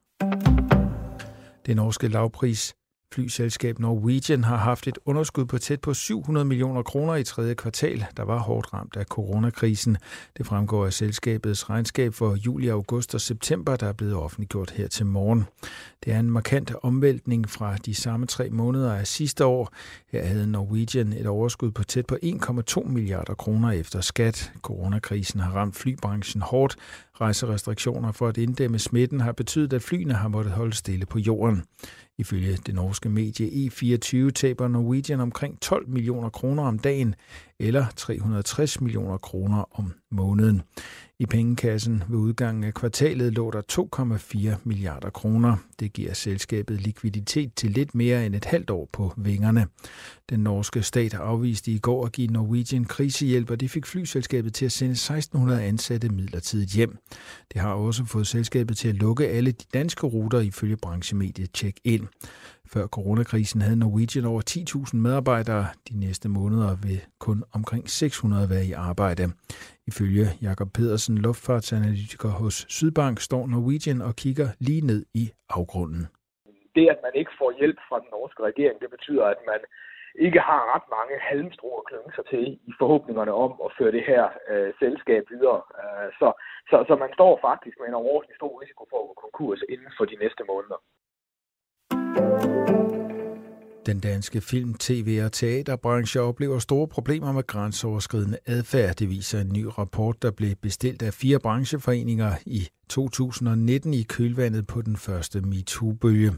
[1.68, 2.74] Det norske lavpris
[3.14, 8.06] Flyselskab Norwegian har haft et underskud på tæt på 700 millioner kroner i tredje kvartal,
[8.16, 9.96] der var hårdt ramt af coronakrisen.
[10.38, 14.88] Det fremgår af selskabets regnskab for juli, august og september, der er blevet offentliggjort her
[14.88, 15.44] til morgen.
[16.04, 19.72] Det er en markant omvæltning fra de samme tre måneder af sidste år.
[20.12, 24.52] Her havde Norwegian et overskud på tæt på 1,2 milliarder kroner efter skat.
[24.62, 26.76] Coronakrisen har ramt flybranchen hårdt.
[27.20, 31.62] Rejserestriktioner for at inddæmme smitten har betydet, at flyene har måttet holde stille på jorden.
[32.18, 37.14] Ifølge det norske medie E24 taber Norwegian omkring 12 millioner kroner om dagen,
[37.60, 40.62] eller 360 millioner kroner om måneden.
[41.20, 43.62] I pengekassen ved udgangen af kvartalet lå der
[44.52, 45.56] 2,4 milliarder kroner.
[45.80, 49.66] Det giver selskabet likviditet til lidt mere end et halvt år på vingerne.
[50.30, 54.64] Den norske stat afviste i går at give Norwegian krisehjælp, og det fik flyselskabet til
[54.64, 56.98] at sende 1600 ansatte midlertidigt hjem.
[57.52, 62.08] Det har også fået selskabet til at lukke alle de danske ruter ifølge branchemediet Check-in.
[62.74, 65.64] Før coronakrisen havde Norwegian over 10.000 medarbejdere.
[65.88, 69.24] De næste måneder vil kun omkring 600 være i arbejde.
[69.90, 75.24] Ifølge Jakob Pedersen, luftfartsanalytiker hos Sydbank, står Norwegian og kigger lige ned i
[75.58, 76.02] afgrunden.
[76.76, 79.60] Det, at man ikke får hjælp fra den norske regering, det betyder, at man
[80.26, 84.04] ikke har ret mange halmstrå at klynge sig til i forhåbningerne om at føre det
[84.10, 85.60] her øh, selskab videre.
[85.80, 86.28] Øh, så,
[86.70, 89.92] så, så man står faktisk med en overordentlig stor risiko for at gå konkurs inden
[89.96, 90.78] for de næste måneder.
[93.86, 98.96] Den danske film, tv- og teaterbranche oplever store problemer med grænseoverskridende adfærd.
[98.96, 104.66] Det viser en ny rapport, der blev bestilt af fire brancheforeninger i 2019 i kølvandet
[104.66, 106.32] på den første MeToo-bølge.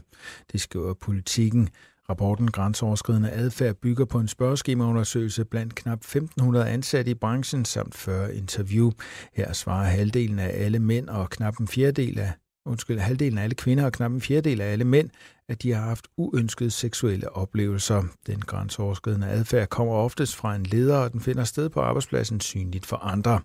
[0.51, 1.69] Det skriver politikken.
[2.09, 8.35] Rapporten Grænseoverskridende adfærd bygger på en spørgeskemaundersøgelse blandt knap 1500 ansatte i branchen samt 40
[8.35, 8.91] interview.
[9.33, 12.31] Her svarer halvdelen af alle mænd og knap en fjerdedel af
[12.65, 15.09] undskyld, halvdelen af alle kvinder og knap en fjerdedel af alle mænd,
[15.51, 18.03] at de har haft uønskede seksuelle oplevelser.
[18.27, 22.85] Den grænseoverskridende adfærd kommer oftest fra en leder, og den finder sted på arbejdspladsen synligt
[22.85, 23.39] for andre.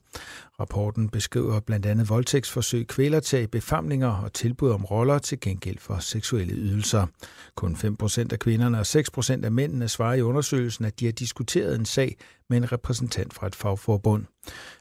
[0.60, 6.52] Rapporten beskriver blandt andet voldtægtsforsøg, kvælertag, befamlinger og tilbud om roller til gengæld for seksuelle
[6.54, 7.06] ydelser.
[7.54, 11.78] Kun 5% af kvinderne og 6% af mændene svarer i undersøgelsen, at de har diskuteret
[11.78, 12.16] en sag
[12.48, 14.24] med en repræsentant fra et fagforbund.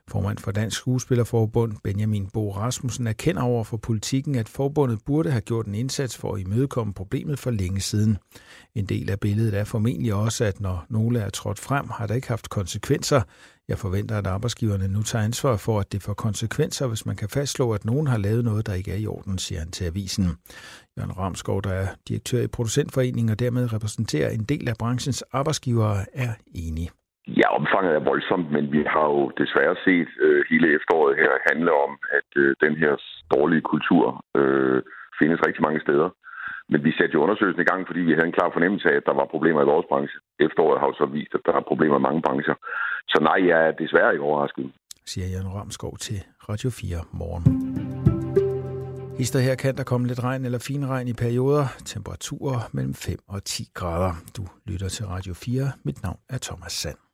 [0.08, 5.42] Formand for Dansk Skuespillerforbund, Benjamin Bo Rasmussen, erkender over for politikken, at forbundet burde have
[5.42, 8.18] gjort en indsats for at imødekomme problemet for længe siden.
[8.76, 12.16] En del af billedet er formentlig også, at når nogle er trådt frem, har det
[12.16, 13.22] ikke haft konsekvenser.
[13.72, 17.30] Jeg forventer, at arbejdsgiverne nu tager ansvar for, at det får konsekvenser, hvis man kan
[17.38, 20.26] fastslå, at nogen har lavet noget, der ikke er i orden, siger han til avisen.
[20.98, 25.98] Jørgen Ramskov, der er direktør i Producentforeningen og dermed repræsenterer en del af branchens arbejdsgivere,
[26.26, 26.32] er
[26.66, 26.88] enig.
[27.42, 31.72] Ja, omfanget er voldsomt, men vi har jo desværre set øh, hele efteråret her handle
[31.86, 32.94] om, at øh, den her
[33.36, 34.82] dårlige kultur øh,
[35.20, 36.10] findes rigtig mange steder.
[36.72, 39.08] Men vi satte jo undersøgelsen i gang, fordi vi havde en klar fornemmelse af, at
[39.10, 40.18] der var problemer i vores branche.
[40.46, 42.56] Efteråret har jo så vist, at der er problemer i mange brancher.
[43.12, 44.66] Så nej, jeg er desværre ikke overrasket.
[45.12, 47.44] Siger Jan Ramskov til Radio 4 morgen.
[49.18, 51.66] Hister her kan der komme lidt regn eller fin regn i perioder.
[51.86, 54.14] Temperaturer mellem 5 og 10 grader.
[54.38, 55.72] Du lytter til Radio 4.
[55.86, 57.05] Mit navn er Thomas Sand.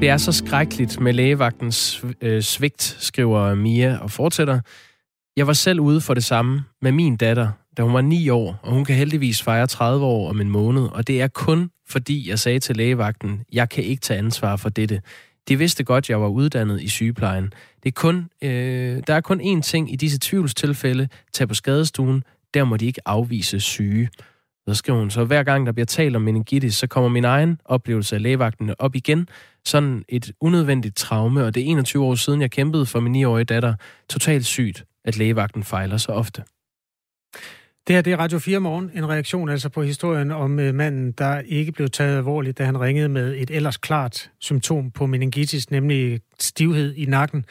[0.00, 4.60] Det er så skrækkeligt med lægevagtens øh, svigt, skriver Mia og fortsætter.
[5.36, 8.60] Jeg var selv ude for det samme med min datter, da hun var 9 år,
[8.62, 12.28] og hun kan heldigvis fejre 30 år om en måned, og det er kun fordi
[12.28, 15.02] jeg sagde til lægevagten, jeg kan ikke tage ansvar for dette.
[15.48, 17.52] De vidste godt, jeg var uddannet i sygeplejen.
[17.82, 21.08] Det er kun, øh, der er kun én ting i disse tvivlstilfælde.
[21.32, 22.24] Tag på skadestuen.
[22.54, 24.08] Der må de ikke afvise syge.
[24.68, 27.60] Så skriver hun så, hver gang der bliver talt om meningitis, så kommer min egen
[27.64, 29.28] oplevelse af lægevagten op igen.
[29.64, 33.44] Sådan et unødvendigt traume, og det er 21 år siden, jeg kæmpede for min 9-årige
[33.44, 33.74] datter.
[34.08, 36.42] Totalt sygt, at lægevagten fejler så ofte.
[37.86, 38.90] Det her det er Radio 4 morgen.
[38.94, 42.80] En reaktion altså på historien om uh, manden, der ikke blev taget alvorligt, da han
[42.80, 47.44] ringede med et ellers klart symptom på meningitis, nemlig stivhed i nakken,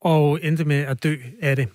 [0.00, 1.68] og endte med at dø af det.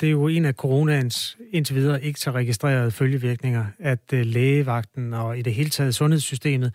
[0.00, 5.14] Det er jo en af coronaens indtil videre ikke så registrerede følgevirkninger, at uh, lægevagten
[5.14, 6.74] og i det hele taget sundhedssystemet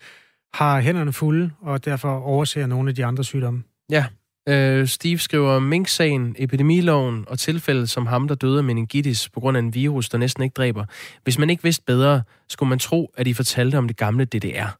[0.54, 3.62] har hænderne fulde, og derfor overser nogle af de andre sygdomme.
[3.90, 4.04] Ja,
[4.48, 9.56] Øh, Steve skriver, Mink-sagen, epidemiloven og tilfældet som ham, der døde af meningitis på grund
[9.56, 10.84] af en virus, der næsten ikke dræber.
[11.24, 14.78] Hvis man ikke vidste bedre, skulle man tro, at de fortalte om det gamle DDR.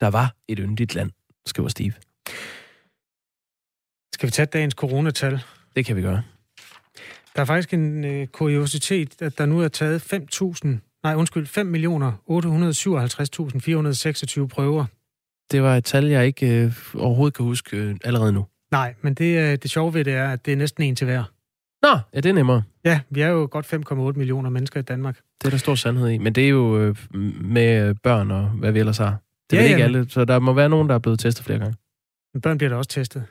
[0.00, 1.10] Der var et yndigt land,
[1.46, 1.92] skriver Steve.
[4.14, 5.42] Skal vi tage dagens coronatal?
[5.76, 6.22] Det kan vi gøre.
[7.36, 10.68] Der er faktisk en øh, kuriositet, at der nu er taget 5.000,
[11.04, 14.84] nej undskyld, 5.857.426 prøver.
[15.50, 18.46] Det var et tal, jeg ikke øh, overhovedet kan huske øh, allerede nu.
[18.70, 21.04] Nej, men det, øh, det sjove ved det er, at det er næsten en til
[21.04, 21.24] hver.
[21.82, 22.62] Nå, ja, det er nemmere.
[22.84, 25.20] Ja, vi er jo godt 5,8 millioner mennesker i Danmark.
[25.40, 26.18] Det er der stor sandhed i.
[26.18, 26.96] Men det er jo øh,
[27.44, 29.16] med børn og hvad vi ellers har.
[29.50, 29.84] Det er Ja, ikke ja.
[29.84, 31.76] alle, så der må være nogen, der er blevet testet flere gange.
[32.34, 33.24] Men børn bliver da også testet.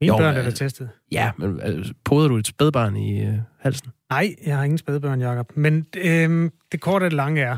[0.00, 0.88] Mine Jo, børn er øh, da testet.
[1.12, 3.90] Ja, men øh, poder du et spædbarn i øh, halsen?
[4.10, 5.52] Nej, jeg har ingen spædbørn, Jacob.
[5.56, 7.56] Men øhm, det korte og det lange er,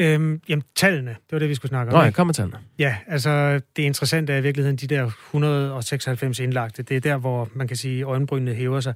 [0.00, 2.06] øhm, jamen tallene, det var det, vi skulle snakke om.
[2.06, 2.16] Ikke?
[2.16, 2.54] kommer til den.
[2.78, 6.82] Ja, altså det interessante er i virkeligheden de der 196 indlagte.
[6.82, 8.94] Det er der, hvor man kan sige, at øjenbrynene hæver sig.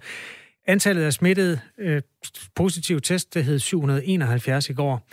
[0.67, 2.03] Antallet af smittede øh,
[2.55, 5.09] positive test, det hed 771 i går.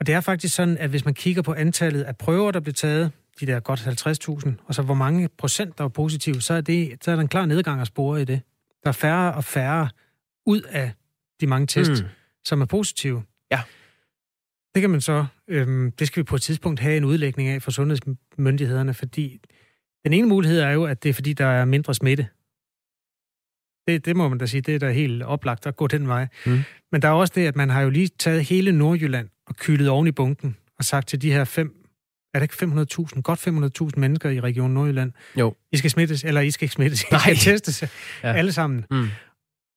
[0.00, 2.74] Og det er faktisk sådan, at hvis man kigger på antallet af prøver, der blev
[2.74, 6.60] taget, de der godt 50.000, og så hvor mange procent, der var positive, så er,
[6.60, 8.40] det, så er der en klar nedgang at spore i det.
[8.82, 9.88] Der er færre og færre
[10.46, 10.92] ud af
[11.40, 12.08] de mange test, mm.
[12.44, 13.22] som er positive.
[13.50, 13.60] Ja.
[14.74, 17.62] Det kan man så, øhm, det skal vi på et tidspunkt have en udlægning af
[17.62, 19.40] for sundhedsmyndighederne, fordi
[20.04, 22.28] den ene mulighed er jo, at det er fordi, der er mindre smitte.
[23.88, 26.28] Det, det må man da sige, det er da helt oplagt at gå den vej.
[26.46, 26.60] Mm.
[26.92, 29.88] Men der er også det, at man har jo lige taget hele Nordjylland og kyldet
[29.88, 31.79] oven i bunken og sagt til de her fem,
[32.34, 32.82] er det ikke
[33.14, 33.48] 500.000, godt
[33.94, 35.54] 500.000 mennesker i Region Nordjylland, Jo.
[35.72, 37.20] I skal smittes, eller I skal ikke smittes, I Nej.
[37.20, 37.82] skal testes
[38.22, 38.32] Ja.
[38.32, 38.86] alle sammen.
[38.90, 39.08] Mm.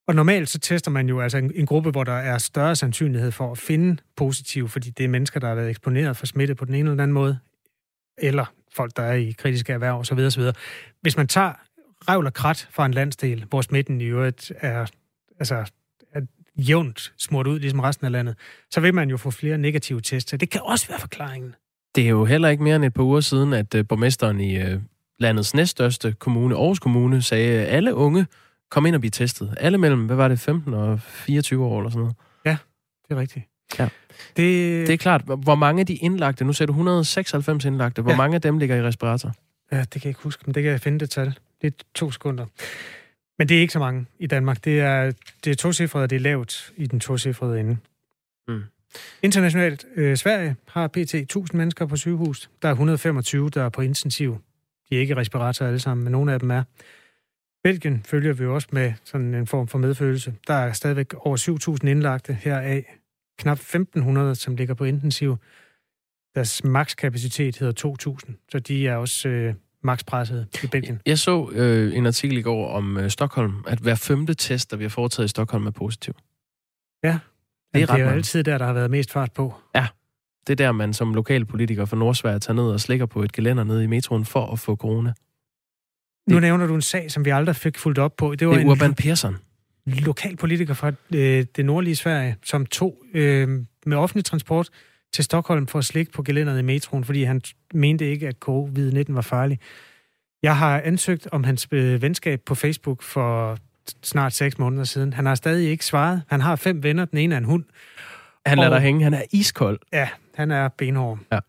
[0.07, 3.31] Og normalt så tester man jo altså en, en gruppe, hvor der er større sandsynlighed
[3.31, 6.65] for at finde positiv, fordi det er mennesker, der har været eksponeret for smitte på
[6.65, 7.39] den ene eller den anden måde,
[8.17, 10.19] eller folk, der er i kritiske erhverv osv.
[10.19, 10.43] osv.
[11.01, 11.53] Hvis man tager
[12.09, 14.85] revl og krat fra en landsdel, hvor smitten i øvrigt er,
[15.39, 15.55] altså,
[16.13, 16.21] er
[16.57, 18.35] jævnt smurt ud, ligesom resten af landet,
[18.71, 20.37] så vil man jo få flere negative tester.
[20.37, 21.55] Det kan også være forklaringen.
[21.95, 24.57] Det er jo heller ikke mere end et par uger siden, at øh, borgmesteren i
[24.57, 24.79] øh,
[25.19, 28.25] landets næststørste kommune, Aarhus Kommune, sagde, at alle unge
[28.71, 29.53] kom ind og blive testet.
[29.57, 32.15] Alle mellem, hvad var det, 15 og 24 år eller sådan noget.
[33.09, 33.45] Det er rigtigt.
[33.79, 33.83] Ja.
[34.37, 38.11] Det, Det er klart, hvor mange af de indlagte, nu ser du 196 indlagte, hvor
[38.11, 38.17] Ja.
[38.17, 39.31] mange af dem ligger i respirator?
[39.71, 41.37] Ja, det kan jeg ikke huske, men det kan jeg finde det tal.
[41.61, 42.45] Det er to sekunder.
[43.39, 44.65] Men det er ikke så mange i Danmark.
[44.65, 45.11] Det er,
[45.43, 47.77] det er tocifrede, og det er lavt i den tocifrede ende.
[48.47, 48.63] Mm.
[49.23, 51.15] Internationalt, øh, Sverige har pt.
[51.15, 52.49] 1000 mennesker på sygehus.
[52.61, 54.37] Der er 125, der er på intensiv.
[54.89, 56.63] De er ikke respirator alle sammen, men nogle af dem er.
[57.63, 60.33] Belgien følger vi også med sådan en form for medfølelse.
[60.47, 61.37] Der er stadigvæk over
[61.83, 62.97] 7.000 indlagte heraf.
[63.37, 65.37] Knap 1.500, som ligger på intensiv.
[66.35, 67.95] Deres makskapacitet hedder
[68.27, 69.53] 2.000, så de er også øh,
[69.83, 71.01] makspresset i Belgien.
[71.05, 74.77] Jeg så øh, en artikel i går om øh, Stockholm, at hver femte test, der
[74.77, 76.13] bliver foretaget i Stockholm, er positiv.
[77.03, 77.19] Ja,
[77.73, 78.15] Det er det er jo mange.
[78.17, 79.53] altid der, der har været mest fart på.
[80.47, 83.63] Det er der, man som lokalpolitiker fra Nordsverige tager ned og slikker på et gelænder
[83.63, 85.13] nede i metroen for at få corona.
[86.29, 88.35] Nu Det- nævner du en sag, som vi aldrig fik fuldt op på.
[88.35, 89.35] Det var Det er en Urban Persson.
[89.85, 93.49] lokal politiker fra øh, det nordlige Sverige, som tog øh,
[93.85, 94.69] med offentlig transport
[95.13, 97.41] til Stockholm for at slikke på gelænderet i metroen, fordi han
[97.73, 99.59] mente ikke, at covid-19 var farlig.
[100.43, 103.57] Jeg har ansøgt om hans øh, venskab på Facebook for
[104.03, 105.13] snart seks måneder siden.
[105.13, 106.21] Han har stadig ikke svaret.
[106.27, 107.05] Han har fem venner.
[107.05, 107.63] Den ene er en hund.
[108.45, 109.03] Han lader Og- dig hænge.
[109.03, 109.79] Han er iskold.
[109.93, 111.19] Ja, han er benhård.
[111.31, 111.39] Ja.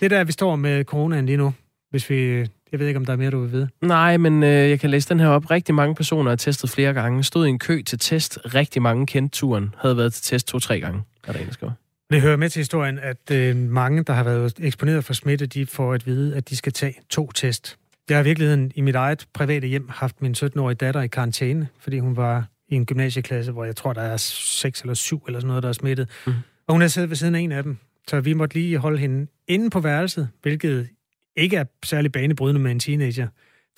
[0.00, 1.54] Det er der, vi står med coronaen lige nu.
[1.90, 2.46] Hvis vi...
[2.72, 3.68] Jeg ved ikke, om der er mere, du vil vide.
[3.82, 5.50] Nej, men øh, jeg kan læse den her op.
[5.50, 7.24] Rigtig mange personer er testet flere gange.
[7.24, 8.38] Stod i en kø til test.
[8.54, 9.74] Rigtig mange kendte turen.
[9.78, 11.02] Havde været til test to-tre gange.
[11.26, 11.70] Er der en, der.
[12.10, 15.66] Det hører med til historien, at øh, mange, der har været eksponeret for smitte, de
[15.66, 17.76] får at vide, at de skal tage to test.
[18.08, 21.68] Jeg har i virkeligheden i mit eget private hjem haft min 17-årige datter i karantæne,
[21.80, 25.40] fordi hun var i en gymnasieklasse, hvor jeg tror, der er seks eller syv eller
[25.40, 26.08] sådan noget, der er smittet.
[26.26, 26.32] Mm.
[26.66, 27.78] Og hun er siddet ved siden af en af dem.
[28.08, 30.88] Så vi måtte lige holde hende inde på værelset, hvilket
[31.36, 33.28] ikke er særlig banebrydende med en teenager.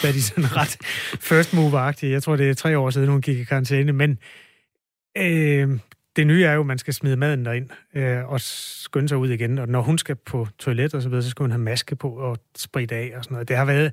[0.03, 0.77] Da er de sådan ret
[1.31, 2.13] first mover-agtige.
[2.13, 3.93] Jeg tror, det er tre år siden, hun gik i karantæne.
[3.93, 4.19] Men
[5.19, 5.79] øh,
[6.17, 9.29] det nye er jo, at man skal smide maden derind øh, og skynde sig ud
[9.29, 9.59] igen.
[9.59, 12.11] Og når hun skal på toilet og så videre, så skal hun have maske på
[12.11, 13.49] og spritte af og sådan noget.
[13.49, 13.93] Det har været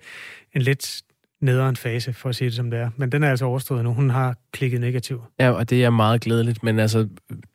[0.54, 1.04] en lidt
[1.42, 2.90] nederen fase, for at sige det som det er.
[2.98, 3.94] Men den er altså overstået nu.
[3.94, 5.22] Hun har klikket negativ.
[5.40, 6.64] Ja, og det er meget glædeligt.
[6.64, 7.08] Men altså,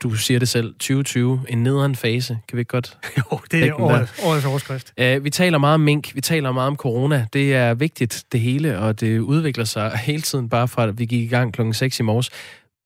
[0.02, 2.38] du siger det selv, 2020, en nederen fase.
[2.48, 2.98] Kan vi ikke godt...
[3.18, 4.92] jo, det er årets, årets overskrift.
[5.00, 7.26] Uh, vi taler meget om mink, vi taler meget om corona.
[7.32, 11.06] Det er vigtigt, det hele, og det udvikler sig hele tiden, bare fra at vi
[11.06, 12.30] gik i gang klokken 6 i morges.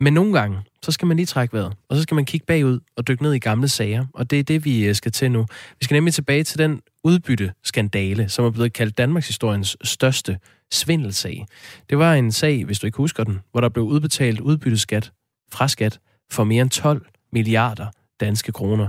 [0.01, 2.81] Men nogle gange, så skal man lige trække vejret, og så skal man kigge bagud
[2.97, 5.47] og dykke ned i gamle sager, og det er det, vi øh, skal til nu.
[5.79, 10.39] Vi skal nemlig tilbage til den udbytteskandale, som er blevet kaldt Danmarks historiens største
[10.73, 11.47] svindelsag.
[11.91, 15.13] Det var en sag, hvis du ikke husker den, hvor der blev udbetalt udbytteskat
[15.53, 16.01] fra skat
[16.31, 17.87] for mere end 12 milliarder
[18.21, 18.89] danske kroner.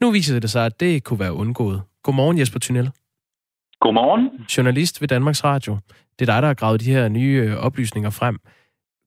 [0.00, 1.82] Nu viser det sig, at det kunne være undgået.
[2.02, 2.90] Godmorgen Jesper Thunel.
[3.80, 4.30] Godmorgen.
[4.56, 5.78] Journalist ved Danmarks Radio.
[6.18, 8.38] Det er dig, der har gravet de her nye øh, oplysninger frem.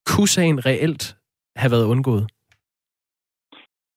[0.05, 1.15] Kunne sagen reelt
[1.55, 2.25] have været undgået?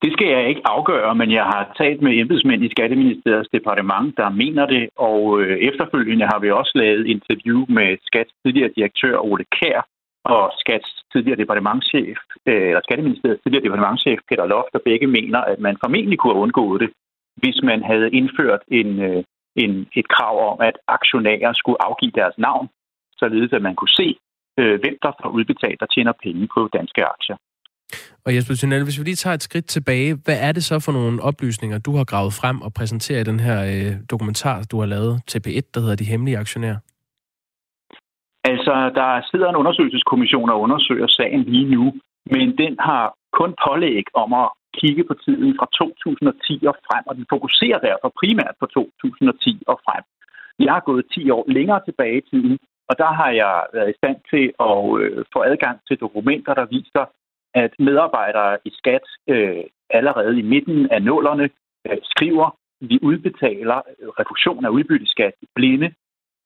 [0.02, 4.28] Det skal jeg ikke afgøre, men jeg har talt med embedsmænd i Skatteministeriets departement, der
[4.42, 9.44] mener det, og øh, efterfølgende har vi også lavet interview med Skats tidligere direktør Ole
[9.59, 9.80] Kær
[10.24, 15.59] og Skats tidligere departementchef, øh, eller Skatteministeriets tidligere departementchef Peter Loft, der begge mener, at
[15.66, 16.90] man formentlig kunne have undgået det,
[17.42, 19.22] hvis man havde indført en, øh,
[19.56, 22.68] en, et krav om, at aktionærer skulle afgive deres navn,
[23.16, 24.09] således at man kunne se,
[24.82, 27.36] hvem der får udbetalt og tjener penge på danske aktier.
[28.26, 30.93] Og Jesper Thunel, hvis vi lige tager et skridt tilbage, hvad er det så for
[30.93, 34.86] nogle oplysninger, du har gravet frem og præsenteret i den her øh, dokumentar, du har
[34.86, 36.78] lavet til P1, der hedder De Hemmelige Aktionærer?
[38.45, 41.84] Altså, der sidder en undersøgelseskommission og undersøger sagen lige nu,
[42.34, 43.05] men den har
[43.41, 44.49] kun pålæg om at
[44.80, 49.76] kigge på tiden fra 2010 og frem, og den fokuserer derfor primært på 2010 og
[49.86, 50.05] frem.
[50.66, 52.59] Jeg har gået 10 år længere tilbage i tiden,
[52.91, 56.66] og der har jeg været i stand til at øh, få adgang til dokumenter, der
[56.76, 57.05] viser,
[57.55, 61.51] at medarbejdere i skat øh, allerede i midten af nullerne
[61.86, 65.92] øh, skriver, vi udbetaler øh, refusion af udbytteskat i blinde.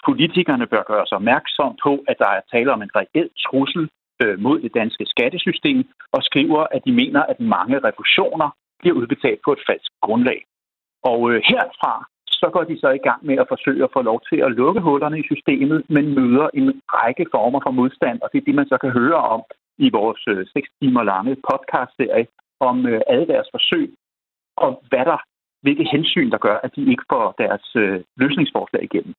[0.05, 3.89] Politikerne bør gøre sig opmærksom på, at der er tale om en reel trussel
[4.23, 5.79] øh, mod det danske skattesystem,
[6.13, 8.49] og skriver, at de mener, at mange refusioner
[8.81, 10.45] bliver udbetalt på et falsk grundlag.
[11.03, 12.07] Og øh, herfra
[12.43, 14.81] så går de så i gang med at forsøge at få lov til at lukke
[14.81, 18.69] hullerne i systemet, men møder en række former for modstand, og det er det, man
[18.69, 19.43] så kan høre om
[19.79, 22.27] i vores øh, 6 timer lange podcast-serie
[22.61, 23.95] om øh, alle deres forsøg,
[24.57, 25.19] og hvad der,
[25.63, 29.15] hvilke hensyn, der gør, at de ikke får deres øh, løsningsforslag igennem.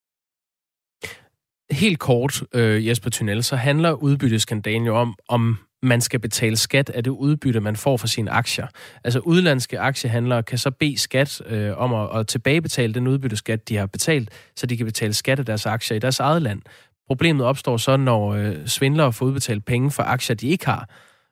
[1.72, 6.90] Helt kort, øh, Jesper Tunnel, så handler udbytteskandalen jo om, om man skal betale skat
[6.90, 8.68] af det udbytte, man får for sine aktier.
[9.04, 13.78] Altså udlandske aktiehandlere kan så bede skat øh, om at, at tilbagebetale den udbytteskat, de
[13.78, 16.62] har betalt, så de kan betale skat af deres aktier i deres eget land.
[17.08, 20.90] Problemet opstår så, når øh, svindlere får udbetalt penge for aktier, de ikke har.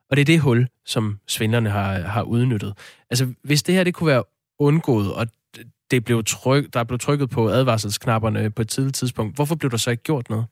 [0.10, 3.02] Og det er det hul, som svindlerne har, har udnyttet.
[3.10, 4.24] Altså, hvis det her det kunne være
[4.60, 5.26] undgået, og
[5.92, 9.72] det blev tryk, der blev trykket på advarselsknapperne øh, på et tidligt tidspunkt, hvorfor blev
[9.72, 10.46] der så ikke gjort noget?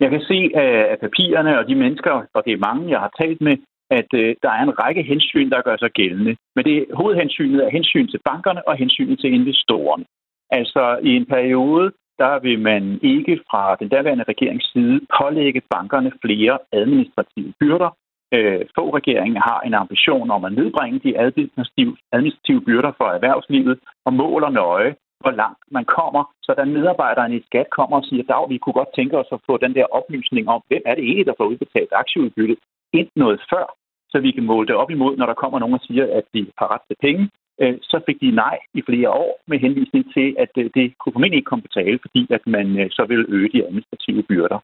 [0.00, 3.12] Jeg kan se øh, af papirerne og de mennesker, og det er mange, jeg har
[3.20, 3.56] talt med,
[3.90, 6.36] at øh, der er en række hensyn, der gør sig gældende.
[6.56, 10.04] Men det hovedhensynet er hensyn til bankerne og hensynet til investorerne.
[10.50, 16.12] Altså i en periode, der vil man ikke fra den daværende regerings side pålægge bankerne
[16.24, 17.90] flere administrative byrder.
[18.34, 23.78] Øh, få regeringen har en ambition om at nedbringe de administrative, administrative byrder for erhvervslivet
[24.06, 28.34] og måler nøje, hvor langt man kommer, så da medarbejderne i skat kommer og siger,
[28.42, 31.04] at vi kunne godt tænke os at få den der oplysning om, hvem er det
[31.04, 32.56] egentlig, der får udbetalt aktieudbytte,
[32.92, 33.66] ind noget før,
[34.10, 36.46] så vi kan måle det op imod, når der kommer nogen og siger, at de
[36.58, 37.30] har ret til penge,
[37.62, 41.12] Øh, så fik de nej i flere år med henvisning til, at øh, det kunne
[41.12, 44.58] formentlig ikke komme på tale, fordi at man øh, så ville øge de administrative byrder.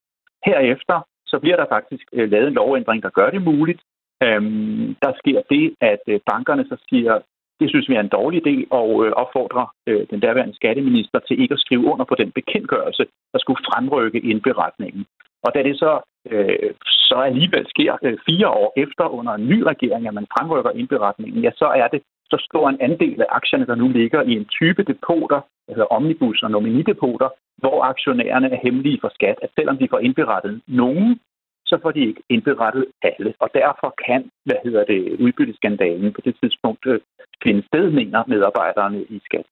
[0.46, 3.80] Herefter så bliver der faktisk lavet en lovændring, der gør det muligt.
[4.22, 7.18] Øhm, der sker det, at bankerne så siger,
[7.60, 8.88] det synes vi er en dårlig idé, og
[9.22, 9.66] opfordrer
[10.10, 15.06] den daværende skatteminister til ikke at skrive under på den bekendtgørelse, der skulle fremrykke indberetningen.
[15.44, 15.92] Og da det så,
[16.30, 16.70] øh,
[17.08, 21.42] så alligevel sker øh, fire år efter under en ny regering, at man fremrykker indberetningen,
[21.42, 24.46] ja, så er det så stor en andel af aktierne, der nu ligger i en
[24.58, 29.88] type depoter, altså omnibus og nominidepoter, hvor aktionærerne er hemmelige for skat, at selvom de
[29.90, 31.20] får indberettet nogen,
[31.66, 33.34] så får de ikke indberettet alle.
[33.40, 37.00] Og derfor kan, hvad hedder det, udbytteskandalen på det tidspunkt øh,
[37.42, 39.46] finde sted, mener medarbejderne i skat.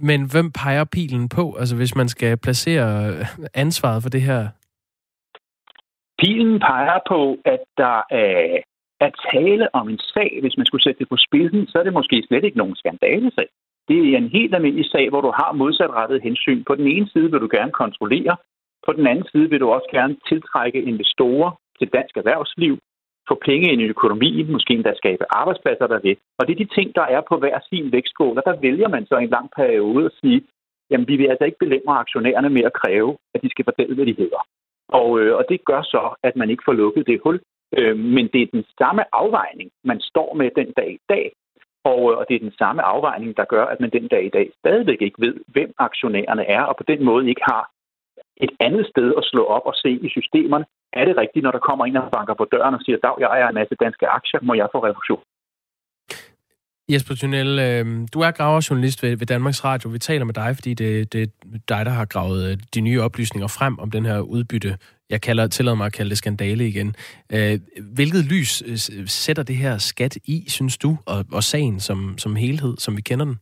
[0.00, 3.12] Men hvem peger pilen på, altså hvis man skal placere
[3.54, 4.48] ansvaret for det her?
[6.18, 8.62] Pilen peger på, at der er
[9.00, 11.92] at tale om en sag, hvis man skulle sætte det på spidsen, så er det
[11.92, 13.48] måske slet ikke nogen skandalesag.
[13.88, 16.64] Det er en helt almindelig sag, hvor du har modsatrettet hensyn.
[16.64, 18.36] På den ene side vil du gerne kontrollere,
[18.86, 22.78] på den anden side vil du også gerne tiltrække investorer til dansk erhvervsliv,
[23.28, 26.16] få penge ind i økonomien, måske endda skabe arbejdspladser der ved.
[26.38, 29.06] Og det er de ting, der er på hver sin vægtskål, og der vælger man
[29.06, 30.40] så en lang periode at sige,
[30.90, 34.06] jamen vi vil altså ikke belemre aktionærerne med at kræve, at de skal fortælle, hvad
[34.06, 34.42] de hedder.
[34.88, 37.40] Og, øh, og det gør så, at man ikke får lukket det hul.
[37.78, 41.32] Øh, men det er den samme afvejning, man står med den dag i dag.
[41.84, 44.34] Og, øh, og det er den samme afvejning, der gør, at man den dag i
[44.36, 47.70] dag stadigvæk ikke ved, hvem aktionærerne er, og på den måde ikke har
[48.36, 50.64] et andet sted at slå op og se i systemerne.
[50.92, 53.26] Er det rigtigt, når der kommer en og banker på døren og siger, dag, jeg
[53.26, 55.22] ejer en masse danske aktier, må jeg få refusion?
[56.92, 57.84] Jesper Thunel, øh,
[58.14, 59.90] du er graverjournalist ved, ved Danmarks Radio.
[59.90, 61.26] Vi taler med dig, fordi det, det er
[61.68, 64.72] dig, der har gravet øh, de nye oplysninger frem om den her udbytte.
[65.10, 66.94] Jeg kalder, tillader mig at kalde det skandale igen.
[67.34, 67.56] Øh,
[67.98, 72.36] hvilket lys øh, sætter det her skat i, synes du, og, og sagen som, som
[72.36, 73.36] helhed, som vi kender den?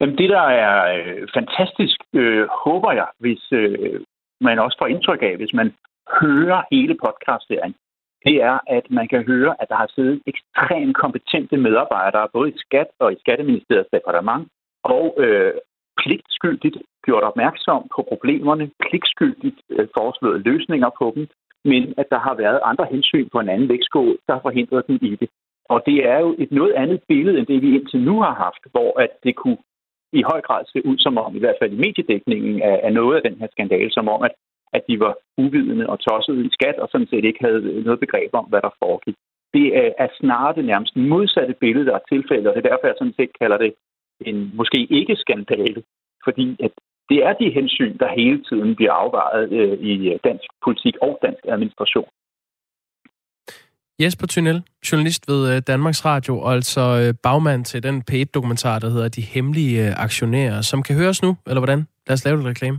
[0.00, 4.00] Jamen, det, der er øh, fantastisk, øh, håber jeg, hvis øh,
[4.40, 5.68] man også får indtryk af, hvis man
[6.20, 7.74] hører hele podcastserien,
[8.26, 12.58] det er, at man kan høre, at der har siddet ekstremt kompetente medarbejdere, både i
[12.64, 14.48] Skat og i Skatteministeriets departement,
[14.84, 15.54] og øh,
[16.02, 21.28] pligtskyldigt gjort opmærksom på problemerne, pligtskyldigt øh, foreslået løsninger på dem,
[21.64, 24.98] men at der har været andre hensyn på en anden vægtskål, der har forhindret dem
[25.02, 25.28] i det.
[25.68, 28.62] Og det er jo et noget andet billede, end det vi indtil nu har haft,
[28.72, 29.58] hvor at det kunne
[30.12, 33.16] i høj grad se ud som om, i hvert fald i mediedækningen af, af noget
[33.16, 34.34] af den her skandale, som om, at
[34.76, 35.14] at de var
[35.44, 38.78] uvidende og tossede i skat, og sådan set ikke havde noget begreb om, hvad der
[38.82, 39.16] foregik.
[39.54, 42.86] Det øh, er snarere det nærmest modsatte billede, der er tilfældet, og det er derfor,
[42.86, 43.72] jeg sådan set kalder det
[44.20, 45.82] en måske ikke skandale,
[46.24, 46.72] fordi at
[47.10, 51.44] det er de hensyn, der hele tiden bliver afvejet øh, i dansk politik og dansk
[51.54, 52.08] administration.
[54.02, 54.62] Jesper Thunel,
[54.92, 59.22] journalist ved øh, Danmarks Radio, og altså øh, bagmand til den P1-dokumentar, der hedder De
[59.22, 61.86] Hemmelige Aktionærer, som kan høres nu, eller hvordan?
[62.06, 62.78] Lad os lave lidt reklame.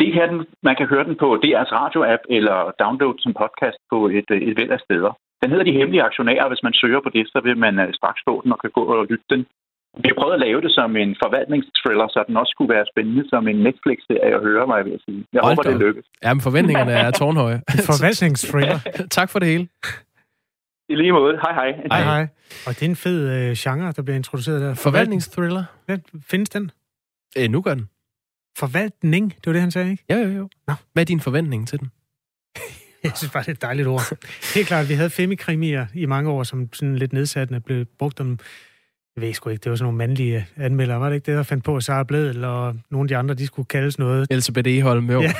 [0.00, 0.38] Det her, den,
[0.68, 4.56] man kan høre den på DR's radio-app eller download som podcast på et, øh, et
[4.58, 5.12] væld af steder.
[5.42, 6.48] Den hedder De Hemmelige Aktionærer.
[6.48, 8.82] Hvis man søger på det, så vil man øh, straks få den og kan gå
[8.94, 9.42] og lytte den.
[10.02, 13.24] Vi har prøvet at lave det som en forvaltningsthriller, så den også skulle være spændende
[13.28, 15.24] som en Netflix-serie at høre, mig, jeg vil sige.
[15.32, 16.06] Jeg Hold håber, det lykkes.
[16.24, 17.58] Ja, men forventningerne er tårnhøje.
[17.90, 18.78] Forvaltningsthriller.
[19.10, 19.68] tak for det hele.
[20.88, 21.34] I lige måde.
[21.44, 21.70] Hej, hej.
[21.92, 22.26] Hej, hej.
[22.66, 24.74] Og det er en fed øh, genre, der bliver introduceret der.
[24.74, 25.64] Forvaltningsthriller.
[25.88, 25.96] Ja,
[26.30, 26.70] findes den?
[27.36, 27.88] Æ, nu gør den.
[28.58, 30.04] Forvaltning, det var det, han sagde, ikke?
[30.10, 30.48] Jo, jo, jo.
[30.68, 30.74] Nå.
[30.92, 31.90] Hvad er din forventning til den?
[33.04, 34.02] Jeg synes bare, det er et dejligt ord.
[34.54, 38.38] Helt klart, vi havde femikrimier i mange år, som sådan lidt nedsættende blev brugt om...
[39.16, 41.42] Jeg ved sgu ikke, det var sådan nogle mandlige anmeldere, var det ikke det, der
[41.42, 44.26] fandt på, Sara Bledel og nogle af de andre, de skulle kaldes noget?
[44.30, 45.22] Elisabeth Eholm, jo.
[45.22, 45.32] Ja.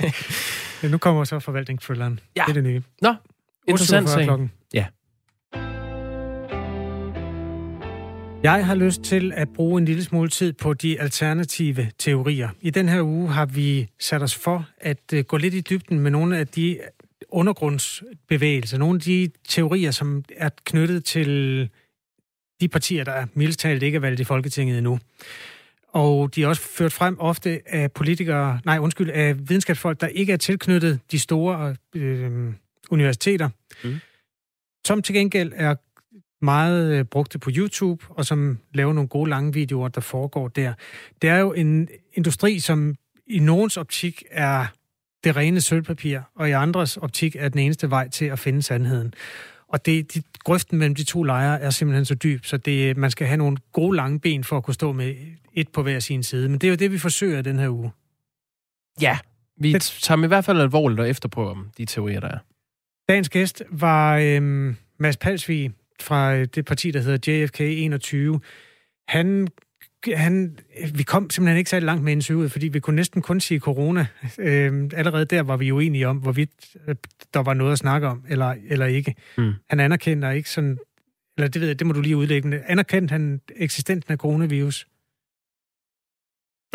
[0.82, 2.20] ja nu kommer så forvaltningsthrilleren.
[2.36, 2.42] Ja.
[2.46, 2.82] Det er det nye.
[3.02, 3.14] Nå,
[3.68, 4.48] interessant sag.
[4.74, 4.86] Ja.
[8.44, 12.48] Jeg har lyst til at bruge en lille smule tid på de alternative teorier.
[12.60, 16.00] I den her uge har vi sat os for at øh, gå lidt i dybden
[16.00, 16.80] med nogle af de
[17.28, 21.70] undergrundsbevægelser, nogle af de teorier, som er knyttet til
[22.60, 24.98] de partier, der er mildt talt ikke er valgt i Folketinget endnu.
[25.88, 30.32] Og de er også ført frem ofte af politikere, nej undskyld, af videnskabsfolk, der ikke
[30.32, 32.52] er tilknyttet de store øh,
[32.90, 33.48] universiteter,
[33.84, 33.94] mm.
[34.86, 35.74] som til gengæld er
[36.44, 40.72] meget øh, brugte på YouTube, og som laver nogle gode lange videoer, der foregår der.
[41.22, 42.94] Det er jo en industri, som
[43.26, 44.66] i nogens optik er
[45.24, 49.14] det rene sølvpapir, og i andres optik er den eneste vej til at finde sandheden.
[49.68, 53.10] Og det, de, grøften mellem de to lejre er simpelthen så dyb, så det, man
[53.10, 55.14] skal have nogle gode lange ben for at kunne stå med
[55.54, 56.48] et på hver sin side.
[56.48, 57.92] Men det er jo det, vi forsøger den her uge.
[59.00, 59.18] Ja,
[59.56, 62.38] vi det, tager i hvert fald alvorligt og efterpå om de teorier, der er.
[63.08, 68.40] Dagens gæst var øhm, Mads Palsvig, fra øh, det parti, der hedder JFK 21,
[69.08, 69.48] han
[70.12, 70.58] han,
[70.94, 74.06] vi kom simpelthen ikke så langt med interviewet, fordi vi kunne næsten kun sige corona.
[74.38, 76.94] Øh, allerede der var vi jo enige om, hvorvidt øh,
[77.34, 79.14] der var noget at snakke om, eller, eller ikke.
[79.38, 79.52] Mm.
[79.70, 80.78] Han anerkender ikke sådan,
[81.38, 84.88] eller det ved jeg, det må du lige udlægge, men anerkendte han eksistensen af coronavirus?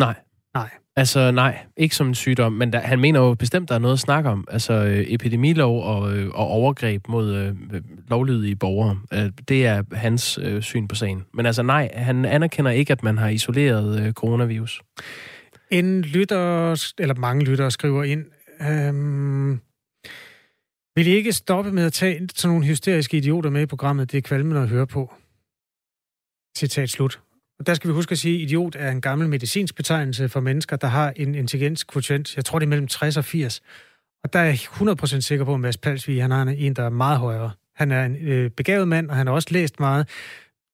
[0.00, 0.14] Nej.
[0.54, 0.70] Nej.
[0.96, 3.92] Altså nej, ikke som en sygdom, men der, han mener jo bestemt, der er noget
[3.94, 4.48] at snakke om.
[4.50, 9.00] Altså øh, epidemilov og, øh, og overgreb mod øh, lovlydige borgere.
[9.12, 11.24] Øh, det er hans øh, syn på sagen.
[11.34, 14.82] Men altså nej, han anerkender ikke, at man har isoleret øh, coronavirus.
[15.70, 18.24] En lytter, eller mange lyttere skriver ind,
[18.62, 19.60] øhm,
[20.96, 24.12] vil I ikke stoppe med at tage sådan nogle hysteriske idioter med i programmet?
[24.12, 25.12] Det er kvalmende at høre på.
[26.56, 27.20] Citat slut.
[27.60, 30.40] Og der skal vi huske at sige, at idiot er en gammel medicinsk betegnelse for
[30.40, 32.36] mennesker, der har en intelligenskvotient.
[32.36, 33.62] Jeg tror, det er mellem 60 og 80.
[34.24, 36.90] Og der er jeg 100% sikker på, at Mads Palsvig, han har en, der er
[36.90, 37.50] meget højere.
[37.76, 40.08] Han er en øh, begavet mand, og han har også læst meget.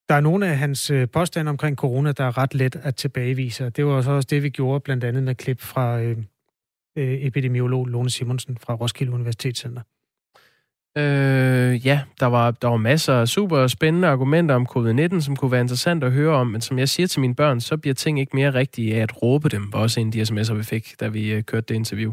[0.09, 3.70] der er nogle af hans øh, påstande omkring corona, der er ret let at tilbagevise.
[3.70, 6.18] Det var så også det, vi gjorde blandt andet med klip fra øh,
[6.99, 9.82] øh, epidemiolog Lone Simonsen fra Roskilde Universitetscenter.
[10.97, 15.51] Øh, ja, der var, der var masser af super spændende argumenter om covid-19, som kunne
[15.51, 18.20] være interessant at høre om, men som jeg siger til mine børn, så bliver ting
[18.20, 20.94] ikke mere rigtige af at råbe dem, var også en af de sms'er, vi fik,
[21.01, 22.12] da vi øh, kørte det interview.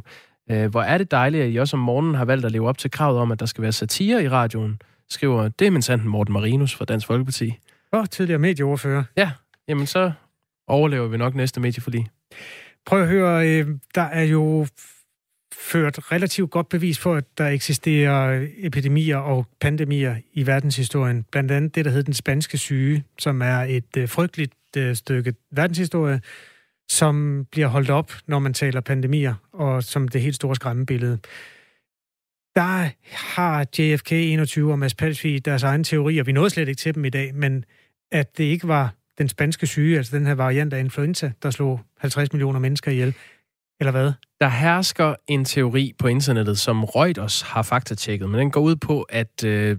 [0.52, 2.78] Øh, hvor er det dejligt, at I også om morgenen har valgt at leve op
[2.78, 6.08] til kravet om, at der skal være satire i radioen, skriver det er min sanden
[6.08, 7.60] Morten Marinus fra Dansk Folkeparti.
[7.92, 9.04] Og tidligere medieordfører.
[9.18, 9.32] Ja,
[9.68, 10.12] jamen så
[10.68, 12.08] overlever vi nok næste medieforlig.
[12.86, 14.68] Prøv at høre, øh, der er jo
[15.64, 21.26] ført relativt godt bevis for, at der eksisterer epidemier og pandemier i verdenshistorien.
[21.32, 25.34] Blandt andet det, der hedder den spanske syge, som er et øh, frygteligt øh, stykke
[25.52, 26.22] verdenshistorie,
[26.90, 31.20] som bliver holdt op, når man taler pandemier, og som det helt store skræmmebillede.
[32.56, 36.24] Der har JFK 21 og Mads Palsvi deres egen teorier.
[36.24, 37.66] Vi nåede slet ikke til dem i dag, men
[38.12, 41.82] at det ikke var den spanske syge, altså den her variant af influenza, der slog
[41.98, 43.16] 50 millioner mennesker ihjel,
[43.80, 44.12] eller hvad?
[44.42, 49.02] Der hersker en teori på internettet, som Reuters har faktatjekket, men den går ud på,
[49.02, 49.78] at øh,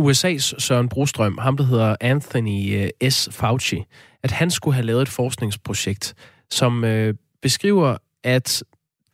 [0.00, 3.28] USA's Søren Brostrøm, ham der hedder Anthony øh, S.
[3.32, 3.84] Fauci,
[4.22, 6.14] at han skulle have lavet et forskningsprojekt,
[6.50, 8.62] som øh, beskriver, at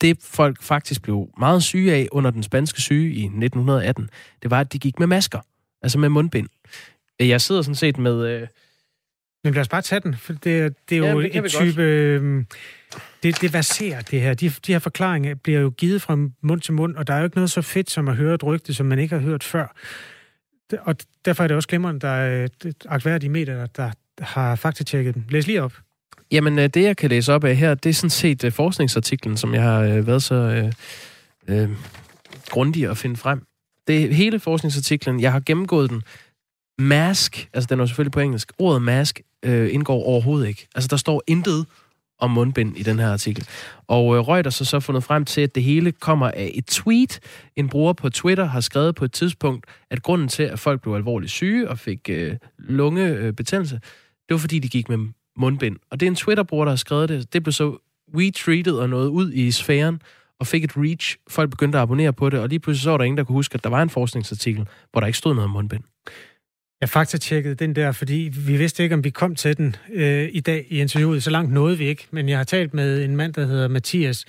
[0.00, 4.10] det folk faktisk blev meget syge af under den spanske syge i 1918,
[4.42, 5.40] det var, at de gik med masker,
[5.82, 6.48] altså med mundbind.
[7.20, 8.26] Jeg sidder sådan set med...
[8.26, 8.48] Øh...
[9.44, 11.82] Men lad os bare tage den, for det, det er jo ja, et type...
[11.82, 12.44] Øh,
[13.22, 14.34] det, det verserer, det her.
[14.34, 17.24] De, de her forklaringer bliver jo givet fra mund til mund, og der er jo
[17.24, 19.76] ikke noget så fedt som at høre et rygte, som man ikke har hørt før.
[20.80, 23.90] Og derfor er det også glimrende, der er et akværdige medier, der
[24.20, 25.24] har faktatjekket dem.
[25.28, 25.72] Læs lige op.
[26.32, 29.36] Jamen, øh, det jeg kan læse op af her, det er sådan set øh, forskningsartiklen,
[29.36, 30.72] som jeg har øh, været så øh,
[31.48, 31.70] øh,
[32.48, 33.42] grundig at finde frem.
[33.86, 35.20] Det er hele forskningsartiklen.
[35.20, 36.02] Jeg har gennemgået den.
[36.78, 38.52] Mask, altså den er selvfølgelig på engelsk.
[38.58, 40.68] Ordet mask øh, indgår overhovedet ikke.
[40.74, 41.66] Altså der står intet
[42.20, 43.46] om mundbind i den her artikel.
[43.86, 47.20] Og øh, Reuters har så fundet frem til, at det hele kommer af et tweet.
[47.56, 50.94] En bruger på Twitter har skrevet på et tidspunkt, at grunden til, at folk blev
[50.94, 53.80] alvorligt syge og fik øh, lungebetændelse, øh,
[54.28, 54.98] det var fordi, de gik med
[55.36, 55.76] mundbind.
[55.90, 57.32] Og det er en Twitter-bruger, der har skrevet det.
[57.32, 57.78] Det blev så
[58.14, 60.02] retweetet og noget ud i sfæren,
[60.40, 61.16] og fik et reach.
[61.28, 63.34] Folk begyndte at abonnere på det, og lige pludselig så var der ingen, der kunne
[63.34, 65.82] huske, at der var en forskningsartikel, hvor der ikke stod noget om mundbind.
[66.80, 70.40] Jeg faktatjekkede den der, fordi vi vidste ikke, om vi kom til den øh, i
[70.40, 71.22] dag i interviewet.
[71.22, 72.06] Så langt nåede vi ikke.
[72.10, 74.24] Men jeg har talt med en mand, der hedder Mathias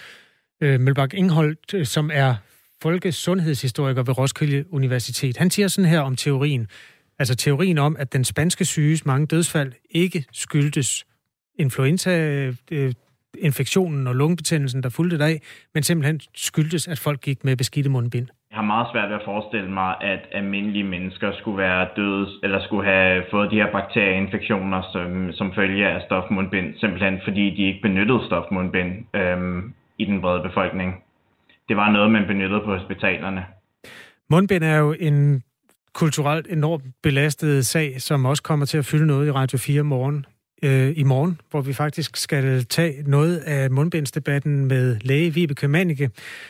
[0.61, 2.35] øh, Mølbak Ingholdt, øh, som er
[2.81, 5.37] folkesundhedshistoriker ved Roskilde Universitet.
[5.37, 6.67] Han siger sådan her om teorien.
[7.19, 11.05] Altså teorien om, at den spanske syges mange dødsfald ikke skyldtes
[11.59, 12.93] influenza, øh, øh
[13.37, 15.41] infektionen og lungebetændelsen, der fulgte deraf,
[15.73, 18.27] men simpelthen skyldtes, at folk gik med beskidte mundbind.
[18.51, 22.59] Jeg har meget svært ved at forestille mig, at almindelige mennesker skulle være døde, eller
[22.63, 27.81] skulle have fået de her bakterieinfektioner som, som følge af stofmundbind, simpelthen fordi de ikke
[27.81, 31.03] benyttede stofmundbind øhm, i den brede befolkning.
[31.69, 33.45] Det var noget, man benyttede på hospitalerne.
[34.29, 35.43] Mundbind er jo en
[35.93, 40.25] kulturelt enormt belastet sag, som også kommer til at fylde noget i Radio 4 morgen
[40.63, 46.09] øh, i morgen, hvor vi faktisk skal tage noget af mundbindsdebatten med læge Vibeke Manike,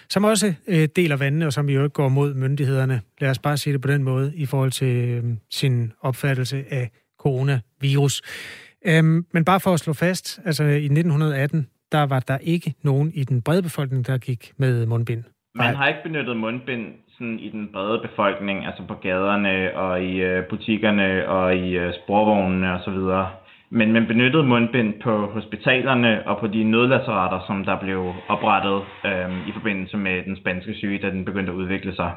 [0.09, 3.01] som også øh, deler vandene, og som jo ikke går mod myndighederne.
[3.21, 6.89] Lad os bare sige det på den måde, i forhold til øh, sin opfattelse af
[7.19, 8.21] coronavirus.
[8.85, 13.11] Øhm, men bare for at slå fast, altså i 1918, der var der ikke nogen
[13.13, 15.23] i den brede befolkning, der gik med mundbind.
[15.55, 16.85] Man har ikke benyttet mundbind
[17.21, 21.93] sådan i den brede befolkning, altså på gaderne og i øh, butikkerne og i øh,
[21.93, 22.99] sporvognene osv.
[23.73, 29.47] Men man benyttede mundbind på hospitalerne og på de nødlasserater, som der blev oprettet øh,
[29.49, 32.11] i forbindelse med den spanske syge, da den begyndte at udvikle sig.